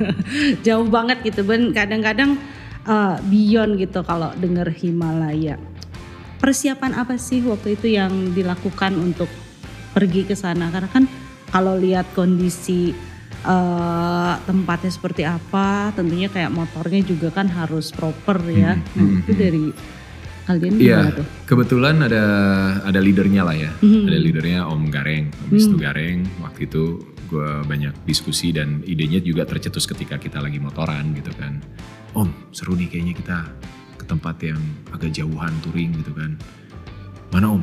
jauh 0.67 0.85
banget 0.87 1.25
gitu. 1.25 1.41
Ben 1.41 1.73
kadang-kadang 1.73 2.37
uh, 2.85 3.17
beyond 3.25 3.76
gitu 3.76 4.05
kalau 4.05 4.29
denger 4.37 4.69
Himalaya. 4.73 5.57
Persiapan 6.37 6.99
apa 6.99 7.17
sih 7.17 7.41
waktu 7.41 7.79
itu 7.79 7.87
yang 7.88 8.12
dilakukan 8.35 8.93
untuk 8.93 9.31
pergi 9.92 10.25
ke 10.25 10.34
sana? 10.34 10.68
Karena 10.68 10.88
kan 10.88 11.04
kalau 11.49 11.76
lihat 11.76 12.08
kondisi 12.12 12.92
uh, 13.44 14.34
tempatnya 14.42 14.90
seperti 14.90 15.22
apa, 15.22 15.92
tentunya 15.92 16.26
kayak 16.26 16.50
motornya 16.50 17.04
juga 17.04 17.28
kan 17.30 17.49
harus 17.49 17.92
proper 17.92 18.40
ya. 18.49 18.76
Hmm, 18.76 18.84
Nah 18.96 19.04
hmm, 19.04 19.20
itu 19.20 19.32
hmm. 19.32 19.40
dari 19.40 19.64
kalian 20.42 20.75
Iya, 20.75 20.99
tuh? 21.14 21.26
kebetulan 21.46 22.02
ada 22.02 22.25
ada 22.82 22.99
leadernya 22.99 23.46
lah 23.46 23.54
ya. 23.54 23.70
Mhm. 23.78 24.11
Ada 24.11 24.18
leadernya 24.18 24.61
Om 24.66 24.82
Gareng, 24.90 25.25
Om 25.30 25.38
Hmm. 25.46 25.54
Wisnu 25.54 25.76
Gareng. 25.78 26.18
Waktu 26.42 26.61
itu 26.66 26.82
gue 27.30 27.50
banyak 27.64 27.94
diskusi 28.04 28.52
dan 28.52 28.84
idenya 28.84 29.16
juga 29.16 29.49
tercetus 29.49 29.88
ketika 29.88 30.18
kita 30.18 30.42
lagi 30.42 30.58
motoran 30.58 31.14
gitu 31.14 31.30
kan. 31.38 31.62
Om, 32.12 32.28
seru 32.52 32.76
nih 32.76 32.92
kayaknya 32.92 33.14
kita 33.16 33.38
ke 33.96 34.04
tempat 34.04 34.37
yang 34.42 34.61
agak 34.92 35.14
jauhan 35.14 35.49
touring 35.64 35.96
gitu 35.96 36.12
kan. 36.12 36.37
Mana 37.32 37.56
Om? 37.56 37.62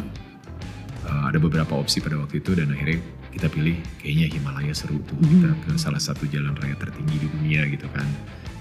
Eh, 1.09 1.23
ada 1.25 1.41
beberapa 1.41 1.73
opsi 1.73 1.97
pada 1.99 2.15
waktu 2.15 2.37
itu 2.37 2.53
dan 2.53 2.69
akhirnya 2.69 3.01
kita 3.33 3.49
pilih 3.49 3.73
kayaknya 3.97 4.29
Himalaya 4.29 4.73
seru 4.73 5.01
tuh. 5.01 5.17
Mhm. 5.17 5.25
Kita 5.25 5.49
ke 5.57 5.69
salah 5.75 5.97
satu 5.97 6.29
jalan 6.29 6.53
raya 6.53 6.77
tertinggi 6.77 7.17
di 7.17 7.27
dunia 7.27 7.65
gitu 7.65 7.89
kan. 7.89 8.05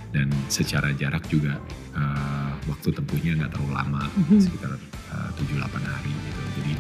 Dan 0.09 0.33
secara 0.49 0.89
jarak 0.97 1.29
juga 1.29 1.61
eh, 1.93 2.51
waktu 2.65 2.89
tempuhnya 2.91 3.37
nggak 3.37 3.53
terlalu 3.53 3.73
lama, 3.75 4.03
Mhm. 4.17 4.39
sekitar 4.41 4.71
eh, 4.73 5.29
tujuh 5.37 5.61
7-8 5.61 5.85
hari 5.85 6.09
gitu. 6.15 6.43
Jadi 6.57 6.73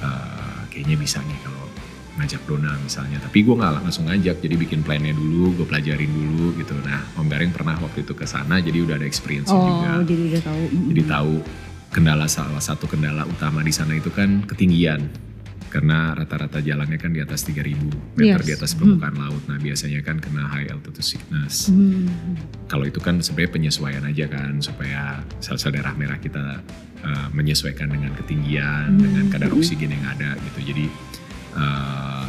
eh, 0.00 0.60
kayaknya 0.70 0.96
bisa 0.96 1.18
nih 1.20 1.38
kalau 1.42 1.64
ngajak 2.18 2.42
Dona 2.46 2.72
misalnya. 2.78 3.18
Tapi 3.18 3.38
gue 3.40 3.54
nggak 3.54 3.72
langsung 3.80 4.04
ngajak, 4.06 4.38
jadi 4.38 4.54
bikin 4.54 4.80
plannya 4.84 5.14
dulu, 5.14 5.56
gue 5.56 5.66
pelajarin 5.66 6.10
dulu 6.10 6.52
gitu. 6.54 6.74
Nah 6.84 7.00
Om 7.16 7.26
Gareng 7.26 7.50
pernah 7.50 7.74
waktu 7.80 8.04
itu 8.04 8.12
ke 8.12 8.22
sana, 8.22 8.60
jadi 8.60 8.86
udah 8.86 8.94
ada 9.00 9.06
experience 9.08 9.48
Oh 9.48 9.58
juga. 9.58 10.04
jadi 10.04 10.22
udah 10.30 10.42
tahu. 10.44 10.62
Jadi 10.94 11.02
tahu 11.08 11.34
kendala 11.90 12.30
salah 12.30 12.62
satu 12.62 12.86
kendala 12.86 13.26
utama 13.26 13.60
di 13.60 13.74
sana 13.74 13.94
itu 13.94 14.10
kan 14.10 14.46
ketinggian. 14.46 15.10
Karena 15.70 16.18
rata-rata 16.18 16.58
jalannya 16.58 16.98
kan 16.98 17.14
di 17.14 17.22
atas 17.22 17.46
3000 17.46 17.94
meter 18.18 18.42
Yes. 18.42 18.46
di 18.46 18.52
atas 18.58 18.70
permukaan 18.74 19.14
laut. 19.14 19.38
Nah, 19.46 19.54
biasanya 19.54 20.02
kan 20.02 20.18
kena 20.18 20.50
high 20.50 20.66
altitude 20.66 20.98
sickness. 20.98 21.70
Hmm. 21.70 22.10
Kalau 22.66 22.90
itu 22.90 22.98
kan 22.98 23.22
sebenarnya 23.22 23.54
penyesuaian 23.54 24.02
aja 24.02 24.26
kan 24.26 24.58
supaya 24.58 25.22
sel-sel 25.38 25.70
darah 25.70 25.94
merah 25.94 26.18
kita 26.18 26.58
uh, 27.06 27.28
menyesuaikan 27.30 27.86
dengan 27.86 28.10
ketinggian, 28.18 28.98
Hmm. 28.98 28.98
dengan 28.98 29.24
kadar 29.30 29.54
oksigen 29.54 29.94
yang 29.94 30.02
ada 30.10 30.34
gitu. 30.42 30.74
Jadi 30.74 30.90
uh, 31.54 32.26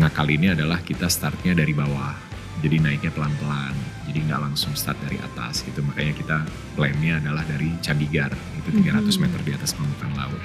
ngakal 0.00 0.24
ini 0.32 0.56
adalah 0.56 0.80
kita 0.80 1.12
startnya 1.12 1.52
dari 1.52 1.76
bawah. 1.76 2.16
Jadi 2.60 2.76
naiknya 2.80 3.12
pelan-pelan. 3.12 3.74
Jadi 4.06 4.18
nggak 4.22 4.40
langsung 4.40 4.72
start 4.72 4.96
dari 5.04 5.18
atas 5.18 5.60
gitu. 5.62 5.82
Makanya 5.82 6.12
kita 6.14 6.36
plannya 6.72 7.20
adalah 7.20 7.44
dari 7.44 7.68
Chandigarh 7.78 8.32
itu 8.56 8.70
300 8.72 9.16
Mhm. 9.16 9.22
meter 9.22 9.40
di 9.42 9.52
atas 9.52 9.70
permukaan 9.72 10.14
laut. 10.14 10.40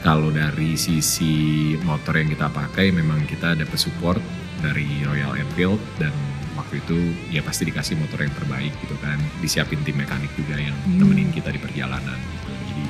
Kalau 0.00 0.28
dari 0.28 0.76
sisi 0.76 1.32
motor 1.80 2.16
yang 2.16 2.28
kita 2.28 2.48
pakai 2.48 2.92
memang 2.92 3.24
kita 3.24 3.56
dapat 3.56 3.76
support 3.76 4.20
dari 4.60 4.84
Royal 5.00 5.32
Enfield 5.34 5.80
dan 5.96 6.12
waktu 6.54 6.78
itu 6.78 6.96
ya 7.28 7.40
pasti 7.40 7.64
dikasih 7.64 7.96
motor 7.96 8.20
yang 8.20 8.32
terbaik 8.32 8.72
gitu 8.80 8.96
kan. 9.00 9.16
Disiapin 9.40 9.80
tim 9.80 9.96
mekanik 9.96 10.32
juga 10.34 10.56
yang 10.56 10.76
Hmm. 10.84 11.00
temenin 11.00 11.28
kita 11.28 11.48
di 11.48 11.58
perjalanan 11.58 12.16
gitu. 12.20 12.50
Jadi 12.68 12.84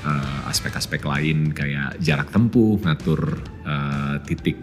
eh, 0.00 0.48
aspek-aspek 0.48 1.04
lain 1.04 1.52
kayak 1.52 2.00
jarak 2.00 2.30
tempuh, 2.30 2.80
ngatur 2.80 3.36
eh, 3.62 4.16
titik 4.24 4.56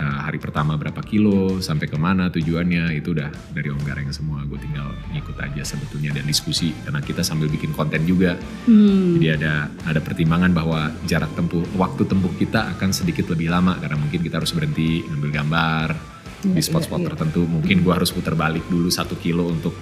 eh, 0.00 0.20
hari 0.24 0.40
pertama 0.40 0.80
berapa 0.80 1.04
kilo, 1.04 1.60
sampai 1.60 1.86
ke 1.86 2.00
mana 2.00 2.32
tujuannya 2.32 2.96
itu 2.96 3.12
udah 3.12 3.28
dari 3.52 3.68
Om 3.68 3.82
Gareng 3.84 4.08
semua. 4.10 4.40
Gue 4.48 4.56
tinggal 4.56 4.96
ngikut 5.12 5.36
aja 5.36 5.62
sebetulnya 5.62 6.16
dan 6.16 6.24
diskusi 6.24 6.72
karena 6.82 7.04
kita 7.04 7.20
sambil 7.20 7.52
bikin 7.52 7.76
konten 7.76 8.08
juga. 8.08 8.40
Hmm. 8.64 9.20
Jadi 9.20 9.26
ada 9.36 9.68
ada 9.84 10.00
pertimbangan 10.00 10.56
bahwa 10.56 10.88
jarak 11.04 11.30
tempuh, 11.36 11.62
waktu 11.76 12.08
tempuh 12.08 12.32
kita 12.40 12.72
akan 12.78 12.96
sedikit 12.96 13.28
lebih 13.28 13.52
lama 13.52 13.76
karena 13.76 14.00
mungkin 14.00 14.24
kita 14.24 14.40
harus 14.40 14.56
berhenti 14.56 15.04
ngambil 15.04 15.30
gambar 15.30 15.88
Iya, 16.40 16.56
di 16.56 16.62
spot-spot 16.64 17.00
iya, 17.00 17.04
iya. 17.04 17.10
tertentu. 17.12 17.42
Mungkin 17.44 17.76
gua 17.84 18.00
harus 18.00 18.10
putar 18.12 18.32
balik 18.32 18.64
dulu 18.72 18.88
satu 18.88 19.16
kilo 19.20 19.52
untuk 19.52 19.76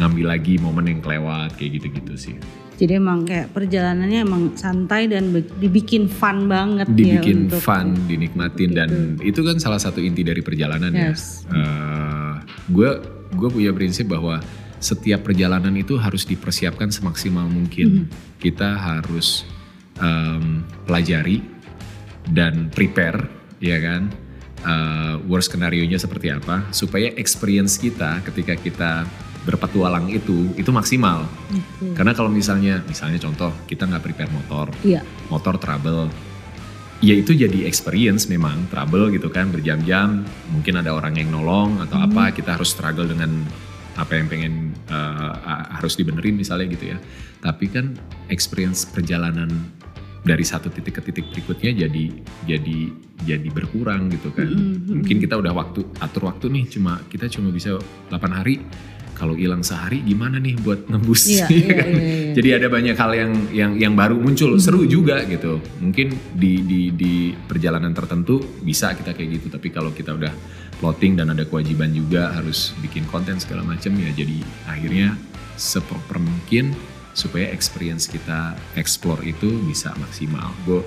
ngambil 0.00 0.26
lagi 0.32 0.58
momen 0.58 0.90
yang 0.90 1.00
kelewat 1.04 1.54
kayak 1.54 1.78
gitu-gitu 1.78 2.14
sih. 2.18 2.36
Jadi 2.80 2.96
emang 2.96 3.28
kayak 3.28 3.52
perjalanannya 3.52 4.24
emang 4.24 4.56
santai 4.56 5.04
dan 5.04 5.28
dibikin 5.60 6.08
fun 6.08 6.48
banget 6.48 6.88
Dibikin 6.88 7.44
ya 7.44 7.52
untuk 7.52 7.60
fun, 7.60 7.92
dinikmatin 8.08 8.70
dan 8.72 9.20
itu 9.20 9.44
kan 9.44 9.60
salah 9.60 9.76
satu 9.76 10.00
inti 10.00 10.24
dari 10.24 10.40
perjalanan 10.40 10.88
Yes. 10.96 11.44
ya. 11.52 12.40
Gue 12.72 12.96
gue 13.36 13.48
punya 13.52 13.76
prinsip 13.76 14.08
bahwa 14.08 14.40
setiap 14.80 15.28
perjalanan 15.28 15.76
itu 15.76 16.00
harus 16.00 16.24
dipersiapkan 16.24 16.88
semaksimal 16.88 17.44
mungkin. 17.44 18.08
Kita 18.40 18.80
harus 18.80 19.44
em, 20.00 20.64
pelajari 20.88 21.44
dan 22.32 22.72
prepare, 22.72 23.28
ya 23.60 23.76
kan? 23.76 24.08
Eh, 24.60 25.14
worst 25.24 25.48
skenario-nya 25.48 25.96
seperti 25.96 26.28
apa 26.28 26.68
supaya 26.68 27.08
experience 27.16 27.80
kita 27.80 28.20
ketika 28.28 28.52
kita 28.60 28.92
berpetualang 29.44 30.12
itu 30.12 30.52
itu 30.56 30.68
maksimal. 30.68 31.24
Oke. 31.48 31.96
Karena 31.96 32.12
kalau 32.12 32.28
misalnya 32.28 32.84
misalnya 32.84 33.16
contoh 33.16 33.50
kita 33.64 33.88
nggak 33.88 34.04
prepare 34.04 34.30
motor, 34.30 34.68
Iya. 34.84 35.00
motor 35.32 35.56
trouble, 35.56 36.12
ya 37.00 37.16
itu 37.16 37.32
jadi 37.32 37.64
experience 37.64 38.28
memang 38.28 38.68
trouble 38.68 39.08
gitu 39.08 39.32
kan 39.32 39.48
berjam-jam, 39.48 40.28
mungkin 40.52 40.74
ada 40.76 40.92
orang 40.92 41.16
yang 41.16 41.32
nolong 41.32 41.80
atau 41.80 41.96
Hmm. 41.96 42.12
apa 42.12 42.36
kita 42.36 42.60
harus 42.60 42.72
struggle 42.72 43.08
dengan 43.08 43.48
apa 43.96 44.16
yang 44.16 44.28
pengen 44.28 44.54
uh, 44.88 45.34
harus 45.76 45.96
dibenerin 45.96 46.36
misalnya 46.36 46.68
gitu 46.72 46.92
ya. 46.96 46.98
Tapi 47.40 47.68
kan 47.72 47.96
experience 48.28 48.84
perjalanan 48.84 49.48
dari 50.20 50.44
satu 50.44 50.68
titik 50.68 51.00
ke 51.00 51.02
titik 51.08 51.26
berikutnya 51.32 51.88
jadi 51.88 52.04
jadi 52.44 52.78
jadi 53.24 53.48
berkurang 53.48 54.12
gitu 54.12 54.28
kan. 54.36 54.48
Mm-hmm. 54.52 55.00
Mungkin 55.00 55.16
kita 55.16 55.40
udah 55.40 55.52
waktu 55.56 55.80
atur 55.96 56.28
waktu 56.28 56.52
nih 56.52 56.64
cuma 56.68 57.00
kita 57.08 57.24
cuma 57.32 57.48
bisa 57.48 57.80
8 58.12 58.20
hari. 58.28 58.60
Kalau 59.20 59.36
hilang 59.36 59.60
sehari 59.60 60.00
gimana 60.00 60.40
nih 60.40 60.56
buat 60.64 60.88
nembus? 60.88 61.28
Iya, 61.28 61.44
iya, 61.52 61.72
kan? 61.76 61.88
iya, 61.92 62.00
iya. 62.00 62.32
Jadi 62.32 62.48
ada 62.56 62.66
banyak 62.72 62.96
hal 62.96 63.12
yang 63.12 63.32
yang 63.52 63.72
yang 63.76 63.92
baru 63.92 64.16
muncul, 64.16 64.56
mm-hmm. 64.56 64.64
seru 64.64 64.88
juga 64.88 65.20
gitu. 65.28 65.60
Mungkin 65.84 66.16
di 66.32 66.64
di 66.64 66.80
di 66.96 67.36
perjalanan 67.36 67.92
tertentu 67.92 68.40
bisa 68.64 68.96
kita 68.96 69.12
kayak 69.12 69.36
gitu, 69.36 69.52
tapi 69.52 69.68
kalau 69.68 69.92
kita 69.92 70.16
udah 70.16 70.32
plotting 70.80 71.20
dan 71.20 71.28
ada 71.28 71.44
kewajiban 71.44 71.92
juga 71.92 72.32
harus 72.32 72.72
bikin 72.80 73.04
konten 73.12 73.36
segala 73.36 73.60
macam 73.60 73.92
ya 74.00 74.08
jadi 74.16 74.40
akhirnya 74.64 75.12
seproper 75.60 76.16
mungkin 76.16 76.72
supaya 77.12 77.52
experience 77.52 78.08
kita 78.08 78.56
explore 78.80 79.20
itu 79.20 79.60
bisa 79.68 79.92
maksimal. 80.00 80.48
Gue 80.64 80.80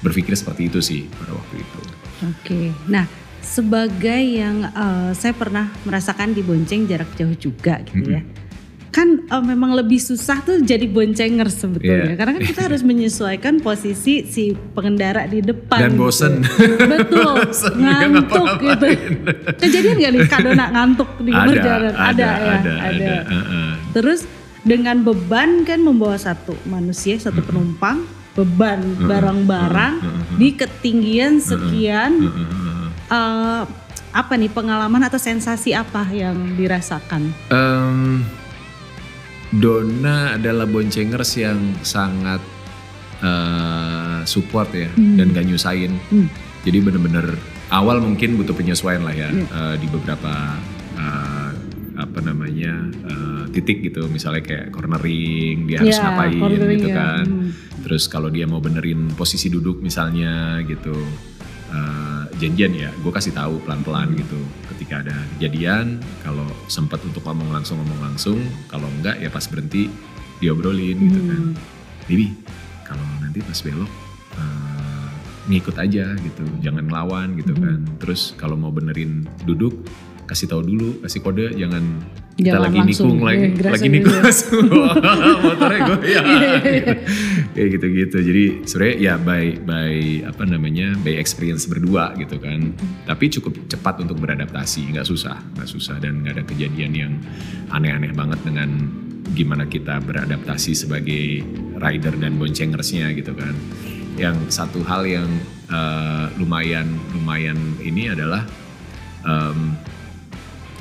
berpikir 0.00 0.32
seperti 0.32 0.72
itu 0.72 0.80
sih 0.80 1.04
pada 1.20 1.36
waktu 1.36 1.60
itu. 1.60 1.80
Oke, 2.24 2.60
nah 2.88 3.04
sebagai 3.40 4.20
yang 4.20 4.68
uh, 4.72 5.10
saya 5.16 5.34
pernah 5.34 5.72
merasakan 5.84 6.36
di 6.36 6.44
bonceng 6.44 6.86
jarak 6.86 7.10
jauh 7.16 7.34
juga 7.36 7.80
gitu 7.84 8.04
mm 8.04 8.06
-hmm. 8.06 8.16
ya. 8.16 8.22
Kan 8.90 9.22
uh, 9.30 9.38
memang 9.38 9.78
lebih 9.78 10.02
susah 10.02 10.42
tuh 10.42 10.66
jadi 10.66 10.90
boncenger 10.90 11.46
sebetulnya. 11.46 12.10
Yeah. 12.10 12.18
Karena 12.18 12.32
kan 12.36 12.42
kita 12.42 12.60
harus 12.66 12.82
menyesuaikan 12.82 13.62
posisi 13.62 14.26
si 14.26 14.50
pengendara 14.74 15.30
di 15.30 15.38
depan. 15.46 15.78
Dan 15.78 15.92
gitu. 15.94 16.02
bosen. 16.02 16.32
Betul, 16.90 17.32
bosen 17.46 17.74
ngantuk 17.78 18.48
gitu. 18.58 18.86
Kejadian 19.62 19.94
gak 19.94 20.10
nih 20.10 20.22
kado 20.26 20.50
nak 20.58 20.70
ngantuk 20.74 21.10
di 21.22 21.30
perjalanan? 21.30 21.94
Ada, 21.94 22.02
ada, 22.02 22.08
ada, 22.10 22.26
ya, 22.26 22.56
ada. 22.58 22.72
ada. 22.82 23.14
Uh 23.30 23.34
-uh. 23.38 23.70
Terus 23.94 24.20
dengan 24.66 25.00
beban 25.00 25.64
kan 25.64 25.80
membawa 25.80 26.20
satu 26.20 26.52
manusia 26.68 27.16
satu 27.16 27.40
penumpang 27.40 28.04
beban 28.36 28.78
barang-barang 29.00 29.94
di 30.38 30.54
ketinggian 30.54 31.42
sekian 31.42 32.30
uh, 32.30 32.59
apa 34.10 34.34
nih 34.34 34.50
pengalaman 34.50 35.02
atau 35.06 35.18
sensasi 35.18 35.74
apa 35.74 36.06
yang 36.10 36.58
dirasakan? 36.58 37.30
Um, 37.50 38.26
Dona 39.50 40.38
adalah 40.38 40.66
boncengers 40.66 41.38
yang 41.38 41.58
sangat 41.82 42.38
uh, 43.22 44.22
support 44.26 44.70
ya 44.74 44.90
hmm. 44.94 45.18
dan 45.18 45.26
gak 45.34 45.46
nyusahin. 45.46 45.98
Hmm. 46.10 46.30
Jadi 46.62 46.78
bener-bener 46.82 47.34
awal 47.70 48.02
mungkin 48.02 48.34
butuh 48.38 48.54
penyesuaian 48.54 49.02
lah 49.06 49.14
ya 49.14 49.30
hmm. 49.30 49.46
uh, 49.50 49.74
di 49.78 49.86
beberapa 49.86 50.58
uh, 50.98 51.50
apa 52.00 52.18
namanya 52.24 52.90
uh, 53.06 53.44
titik 53.54 53.84
gitu 53.84 54.08
misalnya 54.10 54.42
kayak 54.42 54.66
cornering 54.74 55.68
dia 55.68 55.78
harus 55.84 55.94
yeah, 55.94 56.04
ngapain 56.10 56.40
gitu 56.74 56.88
ya. 56.90 56.96
kan 56.96 57.26
hmm. 57.28 57.50
terus 57.86 58.08
kalau 58.10 58.32
dia 58.32 58.48
mau 58.48 58.58
benerin 58.58 59.12
posisi 59.14 59.52
duduk 59.52 59.78
misalnya 59.84 60.64
gitu 60.66 60.96
uh, 61.70 62.19
janjian 62.40 62.72
ya 62.72 62.90
gue 62.90 63.12
kasih 63.12 63.36
tahu 63.36 63.60
pelan-pelan 63.68 64.16
gitu 64.16 64.40
ketika 64.74 65.04
ada 65.04 65.16
kejadian 65.36 66.00
kalau 66.24 66.48
sempat 66.72 66.98
untuk 67.04 67.20
ngomong 67.28 67.52
langsung 67.52 67.76
ngomong 67.84 68.00
langsung 68.00 68.40
kalau 68.72 68.88
enggak 68.98 69.20
ya 69.20 69.28
pas 69.28 69.44
berhenti 69.44 69.92
diobrolin 70.40 70.96
hmm. 70.96 71.04
gitu 71.04 71.20
kan 71.28 71.42
Bibi 72.08 72.32
kalau 72.88 73.04
nanti 73.20 73.44
pas 73.44 73.60
belok 73.60 73.92
uh, 74.40 75.08
ngikut 75.52 75.76
aja 75.76 76.16
gitu 76.16 76.44
jangan 76.64 76.88
ngelawan 76.88 77.36
gitu 77.36 77.52
hmm. 77.52 77.62
kan 77.62 77.80
terus 78.00 78.32
kalau 78.40 78.56
mau 78.56 78.72
benerin 78.72 79.28
duduk 79.44 79.76
kasih 80.30 80.46
tahu 80.46 80.62
dulu, 80.62 81.02
kasih 81.02 81.20
kode 81.26 81.46
jangan 81.58 81.82
kita 82.40 82.56
lagi 82.56 82.78
langsung, 82.80 83.20
nikung 83.20 83.20
lagi 83.20 83.46
iya, 83.52 83.68
lagi 83.68 83.88
nikung 83.90 84.16
langsung 84.16 84.66
motornya 85.44 85.80
gue 85.84 85.98
ya 86.08 86.22
gitu. 86.64 86.92
kayak 87.52 87.68
gitu 87.76 87.86
gitu 87.92 88.16
jadi 88.24 88.44
sebenarnya 88.64 88.96
ya 88.96 89.14
by 89.20 89.44
by 89.60 89.94
apa 90.24 90.42
namanya 90.48 90.88
by 91.04 91.18
experience 91.20 91.68
berdua 91.68 92.16
gitu 92.16 92.40
kan. 92.40 92.72
Tapi 93.04 93.24
cukup 93.28 93.58
cepat 93.68 94.00
untuk 94.06 94.22
beradaptasi 94.22 94.94
nggak 94.96 95.04
susah 95.04 95.36
nggak 95.58 95.68
susah. 95.68 96.00
Dan 96.00 96.24
nggak 96.24 96.40
ada 96.40 96.44
kejadian 96.46 96.92
yang 96.94 97.12
aneh-aneh 97.74 98.14
banget 98.14 98.40
dengan 98.46 98.88
gimana 99.34 99.66
kita 99.68 100.00
beradaptasi 100.02 100.72
sebagai 100.74 101.44
rider 101.76 102.14
dan 102.16 102.38
boncengersnya 102.40 103.12
gitu 103.18 103.34
kan. 103.36 103.52
Yang 104.16 104.52
satu 104.52 104.80
hal 104.84 105.04
yang 105.04 105.28
uh, 105.68 106.28
lumayan 106.40 106.88
lumayan 107.16 107.58
ini 107.82 108.10
adalah 108.12 108.44
um, 109.24 109.76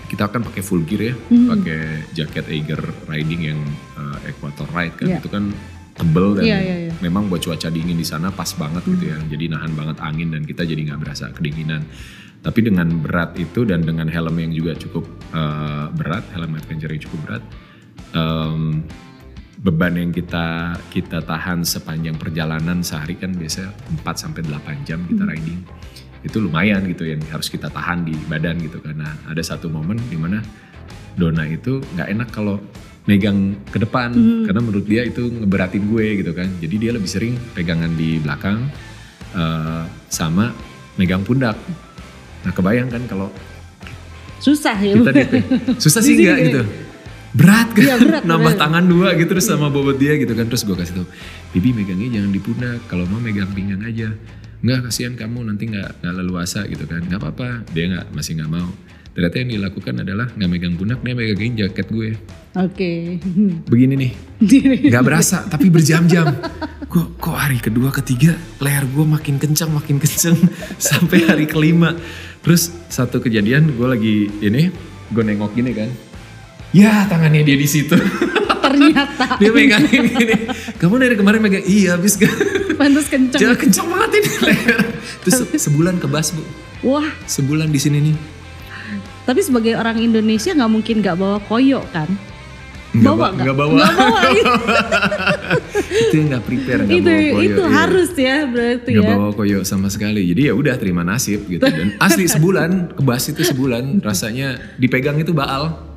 kita 0.10 0.26
akan 0.26 0.42
pakai 0.50 0.66
full 0.66 0.82
gear 0.84 1.14
ya, 1.14 1.16
hmm. 1.16 1.48
pakai 1.54 1.82
jaket 2.18 2.46
Eiger 2.50 2.82
Riding 3.06 3.42
yang 3.54 3.60
uh, 3.94 4.18
Equator 4.26 4.66
Ride 4.74 4.98
kan, 4.98 5.08
yeah. 5.14 5.22
itu 5.22 5.30
kan 5.30 5.54
tebel 5.94 6.40
dan 6.40 6.46
yeah, 6.48 6.62
yeah, 6.64 6.78
yeah. 6.90 6.96
memang 7.04 7.30
buat 7.30 7.44
cuaca 7.44 7.70
dingin 7.70 8.00
di 8.00 8.08
sana 8.08 8.34
pas 8.34 8.50
banget 8.58 8.82
hmm. 8.82 8.92
gitu 8.98 9.06
ya, 9.14 9.18
jadi 9.30 9.46
nahan 9.54 9.72
banget 9.78 9.98
angin 10.02 10.34
dan 10.34 10.42
kita 10.44 10.66
jadi 10.66 10.82
nggak 10.90 11.00
berasa 11.06 11.30
kedinginan. 11.30 11.86
Tapi 12.40 12.60
dengan 12.64 12.88
berat 13.04 13.36
itu 13.36 13.68
dan 13.68 13.84
dengan 13.84 14.08
helm 14.08 14.40
yang 14.40 14.56
juga 14.56 14.74
cukup 14.80 15.06
uh, 15.36 15.92
berat, 15.92 16.24
helm 16.34 16.56
adventure 16.56 16.90
yang 16.90 17.04
cukup 17.04 17.20
berat, 17.28 17.44
um, 18.16 18.82
beban 19.60 20.00
yang 20.00 20.12
kita 20.16 20.80
kita 20.88 21.20
tahan 21.20 21.68
sepanjang 21.68 22.16
perjalanan 22.16 22.80
sehari 22.80 23.20
kan 23.20 23.36
biasa 23.36 23.68
4 24.02 24.08
sampai 24.16 24.48
8 24.48 24.88
jam 24.88 25.04
kita 25.04 25.28
hmm. 25.28 25.32
riding 25.36 25.60
itu 26.24 26.38
lumayan 26.44 26.84
gitu 26.88 27.08
yang 27.08 27.22
harus 27.32 27.48
kita 27.48 27.72
tahan 27.72 28.04
di 28.04 28.16
badan 28.28 28.60
gitu. 28.60 28.84
Karena 28.84 29.08
ada 29.28 29.40
satu 29.40 29.72
momen 29.72 30.00
di 30.12 30.18
mana 30.20 30.44
Dona 31.16 31.48
itu 31.48 31.84
nggak 31.96 32.08
enak 32.16 32.30
kalau 32.32 32.60
megang 33.08 33.58
ke 33.74 33.82
depan. 33.82 34.14
Hmm. 34.14 34.46
karena 34.46 34.62
menurut 34.62 34.86
dia 34.86 35.02
itu 35.08 35.32
ngeberatin 35.32 35.84
gue 35.88 36.06
gitu 36.22 36.32
kan. 36.36 36.50
Jadi 36.60 36.76
dia 36.78 36.92
lebih 36.94 37.10
sering 37.10 37.34
pegangan 37.56 37.92
di 37.96 38.20
belakang 38.20 38.70
uh, 39.34 39.84
sama 40.12 40.52
megang 41.00 41.24
pundak. 41.24 41.56
Nah 42.44 42.52
kebayang 42.52 42.92
kan 42.92 43.04
kalau 43.08 43.28
susah 44.40 44.76
ya 44.80 44.96
kita 44.96 45.12
di, 45.12 45.24
susah 45.84 46.02
sih 46.04 46.16
enggak 46.16 46.38
gitu. 46.48 46.62
Berat 47.30 47.70
kan? 47.78 47.86
Ya, 47.86 47.96
berat, 48.02 48.24
nambah 48.26 48.58
berat. 48.58 48.64
tangan 48.66 48.84
dua 48.90 49.14
gitu 49.14 49.30
terus 49.38 49.46
sama 49.46 49.70
bobot 49.70 49.96
dia 50.02 50.18
gitu 50.18 50.34
kan. 50.34 50.46
Terus 50.48 50.64
gue 50.68 50.76
kasih 50.76 51.04
tau 51.04 51.08
bibi 51.56 51.76
megangnya 51.76 52.20
jangan 52.20 52.32
di 52.32 52.42
pundak. 52.42 52.80
Kalau 52.88 53.06
mau 53.08 53.20
megang 53.20 53.52
pinggang 53.52 53.82
aja 53.86 54.12
nggak 54.60 54.92
kasihan 54.92 55.16
kamu 55.16 55.48
nanti 55.48 55.72
nggak 55.72 56.04
nggak 56.04 56.16
leluasa 56.20 56.68
gitu 56.68 56.84
kan. 56.86 57.04
Nggak 57.06 57.20
apa-apa. 57.20 57.64
Dia 57.72 57.86
nggak 57.92 58.06
masih 58.12 58.40
nggak 58.40 58.52
mau. 58.52 58.70
Ternyata 59.20 59.36
yang 59.42 59.50
dilakukan 59.52 59.96
adalah 60.06 60.28
nggak 60.32 60.50
megang 60.50 60.76
pundak 60.80 61.00
dia 61.04 61.12
megangin 61.12 61.54
jaket 61.60 61.88
gue. 61.92 62.10
Oke. 62.56 63.20
Okay. 63.20 63.20
begini 63.68 63.94
nih. 64.00 64.12
Nggak 64.94 65.04
berasa 65.04 65.44
tapi 65.44 65.68
berjam-jam. 65.68 66.40
Kok 66.88 67.20
kok 67.22 67.36
hari 67.36 67.60
kedua 67.60 67.92
ketiga 67.92 68.34
leher 68.64 68.88
gue 68.88 69.06
makin 69.06 69.36
kencang 69.36 69.76
makin 69.76 70.00
kencang 70.00 70.40
sampai 70.80 71.28
hari 71.28 71.46
kelima. 71.52 72.00
Terus 72.40 72.72
satu 72.88 73.20
kejadian 73.20 73.76
gue 73.76 73.88
lagi 73.92 74.16
ini 74.40 74.72
gue 75.12 75.24
nengok 75.26 75.52
gini 75.52 75.76
kan. 75.76 75.90
Ya 76.72 77.04
tangannya 77.10 77.44
dia 77.44 77.58
di 77.60 77.68
situ 77.68 78.00
ternyata. 78.90 79.26
Dia 79.38 79.52
megangin 79.54 80.04
gini 80.10 80.36
kamu 80.82 80.94
dari 80.98 81.16
kemarin 81.16 81.40
megang 81.46 81.66
iya 81.66 81.96
habis 81.96 82.18
kan. 82.18 82.34
Pantas 82.76 83.08
kenceng. 83.08 83.40
Jangan 83.40 83.58
kenceng 83.58 83.88
banget 83.88 84.12
ini. 84.18 84.32
Terus 85.26 85.38
sebulan 85.62 86.02
kebas 86.02 86.34
bu. 86.34 86.44
Wah. 86.84 87.08
Sebulan 87.30 87.70
di 87.70 87.80
sini 87.80 87.98
nih. 88.02 88.16
Tapi 89.30 89.46
sebagai 89.46 89.78
orang 89.78 90.02
Indonesia 90.02 90.50
nggak 90.58 90.72
mungkin 90.72 90.96
nggak 91.06 91.18
bawa 91.20 91.38
koyo 91.46 91.86
kan? 91.94 92.10
Nggak 92.90 93.14
bawa 93.14 93.28
nggak? 93.30 93.46
bawa, 93.54 93.78
gak 93.78 93.94
bawa 93.94 94.22
iya. 94.34 94.54
itu 96.10 96.16
yang 96.18 96.28
nggak 96.34 96.46
prepare 96.50 96.82
nggak 96.90 97.02
bawa 97.06 97.22
koyo 97.22 97.46
itu 97.46 97.62
iya. 97.62 97.70
harus 97.70 98.10
ya 98.18 98.38
berarti 98.50 98.90
nggak 98.98 99.06
ya. 99.06 99.14
bawa 99.14 99.30
koyo 99.38 99.60
sama 99.62 99.88
sekali. 99.94 100.26
Jadi 100.34 100.42
ya 100.50 100.54
udah 100.58 100.74
terima 100.82 101.06
nasib 101.06 101.46
gitu. 101.46 101.62
Dan 101.62 101.94
asli 102.02 102.26
sebulan 102.26 102.98
kebas 102.98 103.30
itu 103.30 103.42
sebulan 103.46 104.02
rasanya 104.02 104.58
dipegang 104.82 105.22
itu 105.22 105.30
baal 105.30 105.89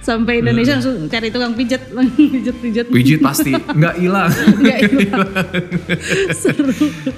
sampai 0.00 0.44
Indonesia 0.44 0.76
langsung 0.76 1.08
cari 1.08 1.28
tukang 1.32 1.52
pijet. 1.56 1.82
Pijet 2.16 2.56
pijet. 2.60 2.86
Pijit 2.88 3.20
pasti. 3.20 3.52
Nggak 3.54 3.94
hilang. 4.00 4.30
Nggak 4.62 4.78
hilang. 4.88 5.30
Seru. 6.40 6.72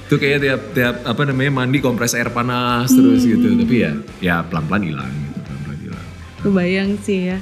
Tuh 0.07 0.18
kayak 0.18 0.38
tiap 0.42 0.61
tiap 0.75 0.94
apa 1.03 1.22
namanya 1.27 1.51
mandi 1.62 1.79
kompres 1.83 2.14
air 2.14 2.31
panas 2.31 2.90
hmm. 2.90 2.96
terus 2.98 3.22
gitu. 3.27 3.46
Tapi 3.62 3.77
ya 3.77 3.92
ya 4.22 4.35
pelan 4.46 4.66
pelan 4.70 4.83
hilang 4.87 5.11
gitu 5.11 5.38
pelan 5.42 5.59
pelan 5.66 5.79
hilang. 5.83 6.07
Kebayang 6.42 6.90
sih 7.03 7.18
ya. 7.35 7.38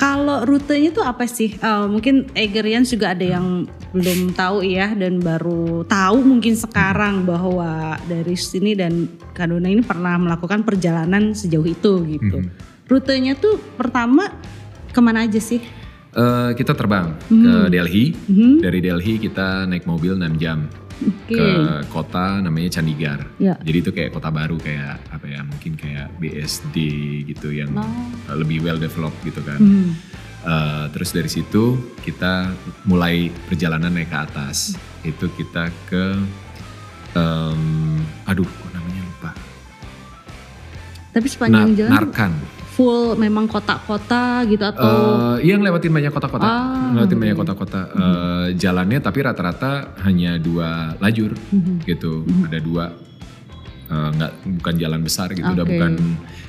Kalau 0.00 0.44
rutenya 0.48 0.90
tuh 0.92 1.04
apa 1.04 1.24
sih? 1.28 1.56
Uh, 1.60 1.88
mungkin 1.88 2.28
Egerians 2.32 2.92
juga 2.92 3.12
ada 3.12 3.24
yang 3.24 3.68
belum 3.92 4.32
tahu 4.32 4.64
ya 4.64 4.96
dan 4.96 5.20
baru 5.20 5.84
tahu 5.84 6.24
mungkin 6.24 6.56
sekarang 6.56 7.28
bahwa 7.28 8.00
dari 8.08 8.32
sini 8.36 8.72
dan 8.72 9.04
Kaduna 9.36 9.68
ini 9.68 9.84
pernah 9.84 10.16
melakukan 10.16 10.64
perjalanan 10.64 11.36
sejauh 11.36 11.68
itu 11.68 11.92
gitu. 12.08 12.38
Mm 12.40 12.48
-hmm 12.48 12.71
Rutenya 12.92 13.32
tuh 13.32 13.56
pertama 13.80 14.28
ke 14.92 15.00
mana 15.00 15.24
aja 15.24 15.40
sih? 15.40 15.64
Uh, 16.12 16.52
kita 16.52 16.76
terbang 16.76 17.16
hmm. 17.32 17.40
ke 17.40 17.52
Delhi. 17.72 18.04
Hmm. 18.28 18.60
Dari 18.60 18.84
Delhi 18.84 19.16
kita 19.16 19.64
naik 19.64 19.88
mobil 19.88 20.12
6 20.12 20.36
jam. 20.36 20.68
Oke. 21.02 21.34
ke 21.34 21.46
kota 21.90 22.38
namanya 22.38 22.78
Chandigarh. 22.78 23.26
Ya. 23.42 23.58
Jadi 23.58 23.78
itu 23.82 23.90
kayak 23.90 24.14
kota 24.14 24.30
baru 24.30 24.54
kayak 24.54 25.02
apa 25.10 25.26
ya 25.26 25.42
mungkin 25.42 25.74
kayak 25.74 26.14
BSD 26.22 26.76
gitu 27.26 27.50
yang 27.50 27.74
Oh. 27.74 27.82
uh, 28.30 28.36
lebih 28.38 28.62
well 28.62 28.78
developed 28.78 29.18
gitu 29.26 29.42
kan. 29.42 29.58
Hmm. 29.58 29.98
Uh, 30.42 30.86
terus 30.94 31.10
dari 31.10 31.26
situ 31.26 31.78
kita 32.06 32.54
mulai 32.86 33.34
perjalanan 33.50 33.90
naik 33.90 34.14
ke 34.14 34.18
atas. 34.20 34.78
Itu 35.02 35.26
kita 35.34 35.74
ke, 35.90 36.18
em, 37.18 37.62
aduh, 38.26 38.46
kok 38.46 38.70
namanya 38.70 39.02
lupa. 39.02 39.30
Tapi 41.14 41.26
sepanjang 41.26 41.70
Na- 41.70 41.76
jalan 41.78 41.90
Narkan. 41.98 42.32
Full 42.72 43.14
memang 43.14 43.44
kota-kota 43.46 44.42
gitu 44.44 44.64
atau 44.64 45.36
Eh, 45.36 45.46
yang 45.46 45.60
lewatin 45.60 45.92
banyak 45.92 46.08
kota-kota, 46.08 46.42
Ah, 46.42 46.88
lewatin 46.90 47.18
banyak 47.18 47.36
oke. 47.36 47.42
kota-kota. 47.44 47.80
Eh, 47.90 48.46
jalannya 48.56 48.98
tapi 48.98 49.18
rata-rata 49.20 49.92
hanya 50.00 50.36
dua 50.36 50.96
lajur 50.98 51.36
Mhm. 51.52 51.84
gitu. 51.84 52.24
Ada 52.42 52.58
dua, 52.58 52.84
eh, 53.86 54.08
nggak 54.10 54.32
bukan 54.58 54.74
jalan 54.78 55.00
besar 55.00 55.28
gitu. 55.30 55.44
Udah 55.44 55.62
Oke. 55.62 55.70
bukan. 55.70 55.92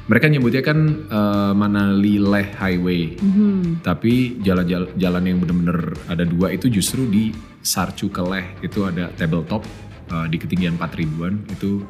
Mereka 0.03 0.25
nyebutnya 0.27 0.62
kan 0.62 0.79
eh, 1.05 1.51
Manali 1.53 2.15
Leh 2.17 2.47
Highway. 2.53 3.15
Mhm. 3.15 3.79
Tapi 3.81 4.39
jalan-jalan 4.39 4.95
jalan 4.95 5.23
yang 5.23 5.38
bener-bener 5.38 5.79
ada 6.05 6.23
dua 6.23 6.49
itu 6.49 6.67
justru 6.67 7.03
di 7.05 7.31
Sarcu 7.62 8.07
ke 8.07 8.19
Leh 8.21 8.47
itu 8.62 8.83
ada 8.83 9.12
tabletop 9.12 9.63
eh, 10.05 10.27
di 10.27 10.38
ketinggian 10.38 10.75
4000-an 10.75 11.47
itu 11.49 11.83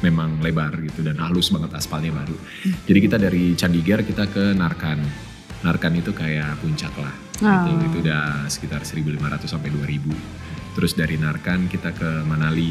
memang 0.00 0.38
lebar 0.38 0.74
gitu 0.78 1.02
dan 1.02 1.18
halus 1.18 1.50
banget 1.50 1.74
aspalnya 1.74 2.14
baru. 2.14 2.36
Jadi 2.86 2.98
kita 2.98 3.16
dari 3.18 3.54
Chandigarh 3.58 4.06
kita 4.06 4.30
ke 4.30 4.54
Narkan. 4.54 5.02
Narkan 5.66 5.92
itu 5.98 6.14
kayak 6.14 6.58
puncak 6.62 6.94
lah. 6.98 7.14
Ah. 7.42 7.66
Gitu. 7.66 7.84
Itu 7.90 7.96
udah 8.06 8.46
sekitar 8.46 8.82
1500 8.86 9.50
sampai 9.50 9.70
2000. 9.74 10.14
Terus 10.78 10.94
dari 10.94 11.18
Narkan 11.18 11.66
kita 11.66 11.90
ke 11.94 12.22
Manali. 12.26 12.70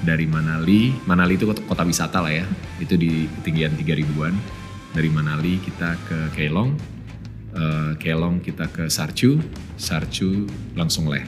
Dari 0.00 0.24
Manali, 0.24 0.96
Manali 1.04 1.36
itu 1.36 1.44
kota, 1.44 1.60
kota 1.62 1.84
wisata 1.84 2.24
lah 2.24 2.32
ya. 2.32 2.46
Itu 2.80 2.96
di 2.96 3.28
ketinggian 3.40 3.76
3000-an. 3.76 4.34
Dari 4.96 5.08
Manali 5.12 5.60
kita 5.60 5.94
ke 6.08 6.18
Kelong. 6.34 6.99
Eh, 7.50 7.92
Kelong 7.98 8.38
kita 8.38 8.70
ke 8.70 8.86
Sarcu. 8.86 9.42
Sarcu 9.74 10.46
langsung 10.72 11.10
Leh 11.10 11.26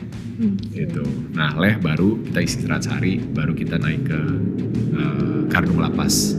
gitu. 0.71 1.03
Nah 1.33 1.55
Leh 1.55 1.75
baru 1.77 2.19
kita 2.23 2.41
istirahat 2.41 2.83
sehari, 2.83 3.19
baru 3.19 3.53
kita 3.53 3.77
naik 3.77 4.07
ke 4.07 4.21
eh, 4.93 5.41
Kardung 5.51 5.79
Lapas. 5.79 6.39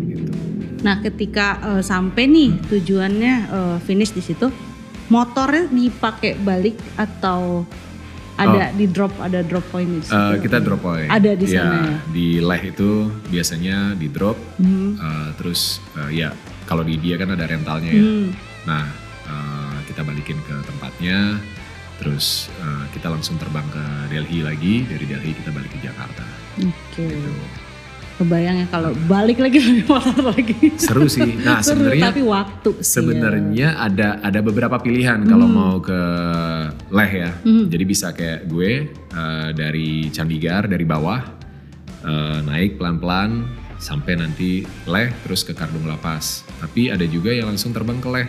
Gitu. 0.00 0.32
Nah, 0.80 1.00
ketika 1.00 1.46
eh, 1.62 1.82
sampai 1.82 2.24
nih 2.26 2.50
tujuannya 2.64 3.34
eh, 3.46 3.76
finish 3.82 4.12
di 4.12 4.20
situ, 4.20 4.48
motornya 5.08 5.68
dipakai 5.68 6.40
balik 6.40 6.76
atau 6.96 7.64
ada 8.34 8.74
di 8.74 8.90
drop 8.90 9.14
ada 9.22 9.46
drop 9.46 9.62
point 9.70 9.86
di 9.86 10.02
situ? 10.02 10.16
Eh, 10.16 10.36
kita 10.42 10.58
drop 10.58 10.82
point. 10.82 11.06
Ada 11.06 11.38
di 11.38 11.46
sana 11.46 11.86
ya? 11.86 11.96
Di 12.10 12.26
Leh 12.40 12.62
itu 12.66 12.90
biasanya 13.28 13.94
di 13.94 14.08
drop, 14.08 14.34
Mhm. 14.58 14.88
eh, 14.96 15.28
terus 15.36 15.78
eh, 15.94 16.18
ya 16.18 16.34
kalau 16.64 16.82
di 16.82 16.96
dia 16.96 17.14
kan 17.14 17.30
ada 17.30 17.46
rentalnya 17.46 17.92
ya. 17.92 18.02
Hmm. 18.02 18.28
Nah 18.64 18.84
eh, 19.28 19.78
kita 19.88 20.04
balikin 20.04 20.40
ke 20.44 20.56
tempatnya, 20.64 21.38
terus 22.00 22.48
eh, 22.60 22.84
kita 22.92 23.12
langsung 23.12 23.36
terbang 23.36 23.66
ke 23.72 23.84
Delhi 24.12 24.40
lagi. 24.44 24.74
Dari 24.84 25.04
Delhi 25.04 25.30
kita 25.36 25.50
balik 25.52 25.72
ke 25.72 25.78
Jakarta. 25.84 26.24
Oke. 26.60 27.04
Gitu. 27.04 27.32
Kebayang 28.14 28.62
ya 28.62 28.66
kalau 28.70 28.94
balik 29.10 29.42
lagi 29.42 29.58
dari 29.58 29.82
motor 29.82 30.30
lagi. 30.30 30.54
Seru 30.78 31.10
sih. 31.10 31.34
Nah 31.46 31.58
sebenarnya 31.58 32.14
tapi 32.14 32.22
waktu 32.22 32.70
sih 32.78 33.02
ya. 33.02 33.02
Sebenarnya 33.02 33.68
ada 33.74 34.08
ada 34.22 34.38
beberapa 34.38 34.78
pilihan 34.78 35.26
kalau 35.26 35.50
mau 35.50 35.82
ke 35.82 36.00
Leh 36.94 37.10
ya. 37.10 37.30
Hmm. 37.42 37.66
Jadi 37.66 37.84
bisa 37.84 38.14
kayak 38.14 38.46
gue 38.46 38.86
eh, 38.94 39.48
dari 39.50 40.14
Chandigarh 40.14 40.70
dari 40.70 40.86
bawah 40.86 41.18
eh, 42.06 42.38
naik 42.46 42.78
pelan-pelan 42.78 43.50
sampai 43.82 44.14
nanti 44.14 44.62
Leh 44.86 45.10
terus 45.26 45.42
ke 45.42 45.50
Kardung 45.50 45.90
Lapas. 45.90 46.46
Tapi 46.62 46.94
ada 46.94 47.02
juga 47.10 47.34
yang 47.34 47.50
langsung 47.50 47.74
terbang 47.74 47.98
ke 47.98 48.08
Leh. 48.14 48.28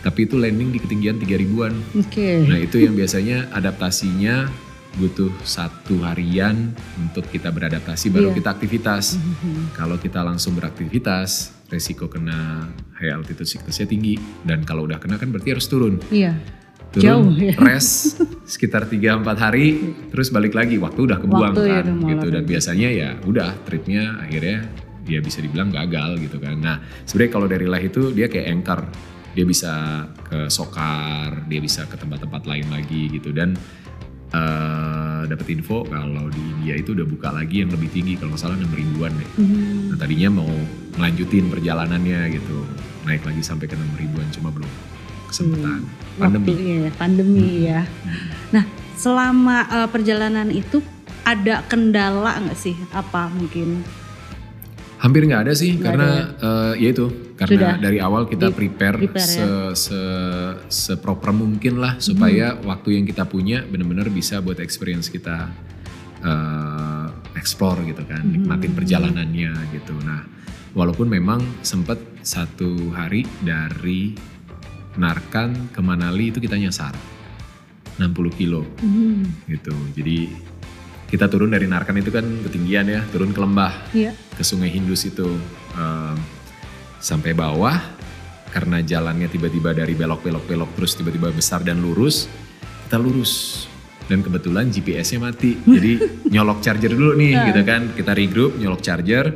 Tapi 0.00 0.24
itu 0.24 0.34
landing 0.34 0.70
di 0.70 0.78
ketinggian 0.78 1.16
3000-an. 1.16 1.74
Oke. 1.98 2.44
Nah, 2.44 2.56
itu 2.56 2.76
yang 2.78 2.92
biasanya 2.92 3.52
adaptasinya 3.52 4.48
butuh 4.92 5.30
satu 5.40 6.02
harian 6.02 6.74
untuk 6.98 7.22
kita 7.26 7.48
beradaptasi 7.48 8.10
baru 8.10 8.32
Iya. 8.32 8.36
kita 8.36 8.48
aktivitas. 8.50 9.14
Mhm. 9.14 9.70
Kalau 9.72 9.96
kita 9.96 10.18
langsung 10.20 10.52
beraktivitas, 10.52 11.52
resiko 11.68 12.08
kena 12.08 12.66
high 12.96 13.12
altitude 13.12 13.46
sickness-nya 13.46 13.86
tinggi. 13.86 14.16
Dan 14.42 14.64
kalau 14.64 14.84
udah 14.84 14.98
kena 14.98 15.14
kan 15.14 15.30
berarti 15.30 15.52
harus 15.52 15.64
turun. 15.64 16.00
Iya. 16.08 16.34
Turun, 16.90 17.06
Jauh 17.06 17.30
ya. 17.38 17.54
rest 17.70 18.18
sekitar 18.44 18.82
3-4 18.82 19.22
hari, 19.38 19.66
terus 20.10 20.34
balik 20.34 20.58
lagi. 20.58 20.74
Waktu 20.74 21.06
udah 21.06 21.18
kebuang 21.18 21.54
Waktu 21.54 21.62
ya 21.62 21.80
kan. 21.80 21.94
malam. 21.94 22.08
gitu. 22.10 22.26
Dan 22.34 22.42
biasanya 22.42 22.88
ya 22.90 23.08
udah 23.22 23.50
tripnya 23.62 24.18
akhirnya 24.18 24.66
ya 25.06 25.22
bisa 25.22 25.38
dibilang 25.38 25.70
gagal 25.70 26.18
gitu 26.18 26.42
kan. 26.42 26.58
Nah 26.58 26.76
sebenarnya 27.04 27.30
kalau 27.30 27.46
dari 27.46 27.66
Leh 27.66 27.82
itu 27.84 28.10
dia 28.10 28.26
kayak 28.26 28.46
anchor. 28.50 28.80
Dia 29.34 29.44
bisa 29.46 30.04
ke 30.26 30.50
Sokar, 30.50 31.46
dia 31.46 31.60
bisa 31.62 31.86
ke 31.86 31.94
tempat-tempat 31.94 32.42
lain 32.46 32.66
lagi 32.70 33.10
gitu. 33.14 33.30
Dan 33.30 33.54
eh 34.30 35.22
dapat 35.26 35.46
info 35.50 35.82
kalau 35.90 36.30
di 36.30 36.38
India 36.38 36.78
itu 36.78 36.94
udah 36.94 37.02
buka 37.02 37.34
lagi 37.34 37.66
yang 37.66 37.70
lebih 37.74 37.90
tinggi 37.90 38.14
kalau 38.14 38.34
nggak 38.34 38.42
salah 38.42 38.56
6 38.58 38.70
ribuan 38.70 39.10
deh. 39.14 39.30
Mhm. 39.42 39.90
Nah 39.90 39.96
tadinya 39.98 40.28
mau 40.42 40.50
melanjutin 40.98 41.50
perjalanannya 41.50 42.20
gitu, 42.34 42.62
naik 43.06 43.26
lagi 43.26 43.42
sampai 43.42 43.66
ke 43.66 43.74
6 43.74 43.98
ribuan 43.98 44.26
cuma 44.30 44.54
belum 44.54 44.70
kesempatan. 45.30 45.82
Pandemi. 46.18 46.46
Waktunya 46.46 46.76
ya, 46.76 46.90
pandemi 46.98 47.48
ya. 47.70 47.80
Nah, 48.50 48.64
selama 48.98 49.56
eh, 49.70 49.88
perjalanan 49.88 50.48
itu 50.50 50.82
ada 51.22 51.62
kendala 51.70 52.42
nggak 52.42 52.58
sih? 52.58 52.74
Apa 52.90 53.30
mungkin? 53.30 53.86
Hampir 55.00 55.24
nggak 55.24 55.42
ada 55.42 55.52
sih 55.52 55.74
Nggak 55.74 55.84
karena 55.86 56.08
eh, 56.36 56.72
ya 56.78 56.88
itu 56.92 57.06
karena 57.34 57.56
Sudah 57.56 57.72
dari 57.80 57.98
awal 57.98 58.22
kita 58.24 58.52
di- 58.52 58.54
prepare, 58.54 58.96
prepare 59.00 59.24
se, 59.24 59.40
ya. 59.40 59.72
se 59.72 60.00
seproper 60.68 61.32
mungkin 61.32 61.80
lah 61.80 61.96
supaya 61.98 62.52
Hmm. 62.52 62.68
waktu 62.68 63.00
yang 63.00 63.04
kita 63.04 63.24
punya 63.24 63.64
benar-benar 63.64 64.08
bisa 64.08 64.38
buat 64.38 64.58
experience 64.58 65.08
kita 65.08 65.48
eh, 66.20 67.06
explore 67.32 67.80
gitu 67.82 68.04
kan, 68.04 68.20
Hmm. 68.20 68.32
nikmatin 68.34 68.72
perjalanannya 68.72 69.56
gitu. 69.72 69.96
Nah, 70.00 70.20
walaupun 70.70 71.08
memang 71.08 71.40
sempet 71.62 71.96
satu 72.20 72.92
hari 72.92 73.24
dari 73.40 74.12
Narkan 74.92 75.72
ke 75.72 75.80
Manali 75.80 76.28
itu 76.28 76.36
kita 76.36 76.54
nyasar 76.54 76.92
60 77.96 78.28
kilo 78.30 78.68
Mhm. 78.76 79.48
gitu. 79.48 79.72
Jadi 79.94 80.28
kita 81.06 81.24
turun 81.24 81.48
dari 81.48 81.64
Narkan 81.64 81.96
itu 81.96 82.10
kan 82.10 82.26
ketinggian 82.44 82.84
ya, 82.86 83.00
turun 83.08 83.32
ke 83.32 83.40
lembah 83.40 83.72
Iya. 83.90 84.12
Ke 84.40 84.44
Sungai 84.46 84.72
Hindus 84.72 85.04
itu 85.04 85.28
Em, 85.70 86.16
sampai 86.98 87.30
bawah 87.30 87.76
karena 88.50 88.82
jalannya 88.82 89.30
tiba-tiba 89.30 89.70
dari 89.70 89.94
belok-belok-belok 89.94 90.74
terus 90.74 90.98
tiba-tiba 90.98 91.30
besar 91.30 91.60
dan 91.62 91.78
lurus 91.78 92.26
kita 92.88 92.98
lurus. 92.98 93.64
Dan 94.10 94.26
kebetulan 94.26 94.66
GPS-nya 94.66 95.22
mati. 95.22 95.54
Jadi 95.78 95.92
nyolok 96.26 96.58
charger 96.58 96.90
dulu 96.90 97.14
nih 97.14 97.30
Nah. 97.38 97.46
gitu 97.46 97.62
kan. 97.62 97.94
Kita 97.94 98.10
regroup 98.10 98.58
nyolok 98.58 98.82
charger. 98.82 99.30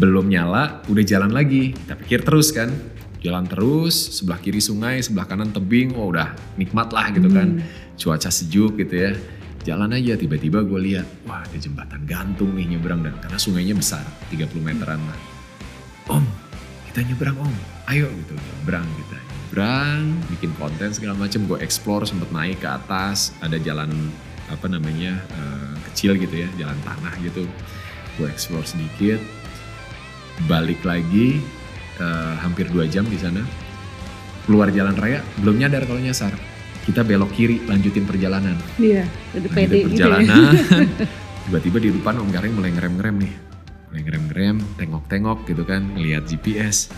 Belum 0.00 0.24
nyala 0.24 0.80
udah 0.88 1.04
jalan 1.04 1.28
lagi. 1.28 1.76
Kita 1.76 2.00
pikir 2.00 2.24
terus 2.24 2.48
kan. 2.48 2.72
Jalan 3.20 3.44
terus 3.44 4.16
sebelah 4.16 4.40
kiri 4.40 4.64
sungai 4.64 5.04
sebelah 5.04 5.28
kanan 5.28 5.52
tebing. 5.52 5.92
Oh 5.92 6.08
udah 6.08 6.32
nikmat 6.56 6.88
lah 6.88 7.12
gitu 7.12 7.28
kan. 7.28 7.60
Cuaca 8.00 8.32
sejuk 8.32 8.80
gitu 8.80 8.96
ya 8.96 9.12
jalan 9.70 9.94
aja 9.94 10.18
tiba-tiba 10.18 10.66
gue 10.66 10.80
lihat 10.82 11.06
wah 11.30 11.46
ada 11.46 11.54
jembatan 11.54 12.02
gantung 12.02 12.58
nih 12.58 12.74
nyebrang 12.74 13.06
dan 13.06 13.14
karena 13.22 13.38
sungainya 13.38 13.78
besar 13.78 14.02
30 14.34 14.50
meteran 14.58 14.98
lah. 14.98 15.18
Om 16.10 16.26
kita 16.90 17.06
nyebrang 17.06 17.38
om. 17.38 17.54
Ayo 17.86 18.10
gitu 18.10 18.34
nyebrang 18.34 18.82
kita 18.98 19.14
nyebrang 19.14 20.02
bikin 20.34 20.50
konten 20.58 20.90
segala 20.90 21.14
macam 21.14 21.46
gue 21.46 21.58
explore 21.62 22.02
sempet 22.02 22.26
naik 22.34 22.58
ke 22.58 22.66
atas 22.66 23.30
ada 23.38 23.62
jalan 23.62 23.94
apa 24.50 24.66
namanya 24.66 25.22
eh, 25.38 25.74
kecil 25.86 26.18
gitu 26.18 26.34
ya 26.34 26.50
jalan 26.58 26.74
tanah 26.82 27.14
gitu. 27.22 27.46
Gue 28.18 28.26
explore 28.26 28.66
sedikit 28.66 29.22
balik 30.50 30.82
lagi 30.82 31.38
eh, 32.02 32.34
hampir 32.42 32.66
dua 32.74 32.90
jam 32.90 33.06
di 33.06 33.22
sana. 33.22 33.46
Keluar 34.50 34.74
jalan 34.74 34.98
raya 34.98 35.22
belum 35.38 35.62
nyadar 35.62 35.86
kalau 35.86 36.02
nyasar 36.02 36.49
kita 36.88 37.04
belok 37.04 37.30
kiri 37.36 37.64
lanjutin 37.68 38.04
perjalanan. 38.08 38.56
Iya, 38.80 39.04
udah 39.36 39.50
pede 39.52 39.66
gitu 39.68 39.76
ya. 39.76 39.86
perjalanan. 39.88 40.54
Tiba-tiba 41.48 41.78
di 41.82 41.88
depan 41.92 42.14
om 42.20 42.28
Garing 42.30 42.54
mulai 42.54 42.70
ngerem-ngerem 42.72 43.16
nih. 43.20 43.34
Mulai 43.90 44.02
ngerem-ngerem 44.06 44.56
tengok-tengok 44.78 45.50
gitu 45.50 45.66
kan 45.66 45.82
ngelihat 45.98 46.24
GPS 46.28 46.90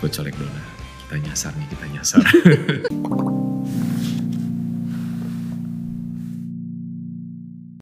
gue 0.00 0.08
colek 0.08 0.32
dona 0.40 0.64
kita 1.04 1.16
nyasar 1.20 1.52
nih 1.60 1.68
kita 1.68 1.86
nyasar 1.92 2.24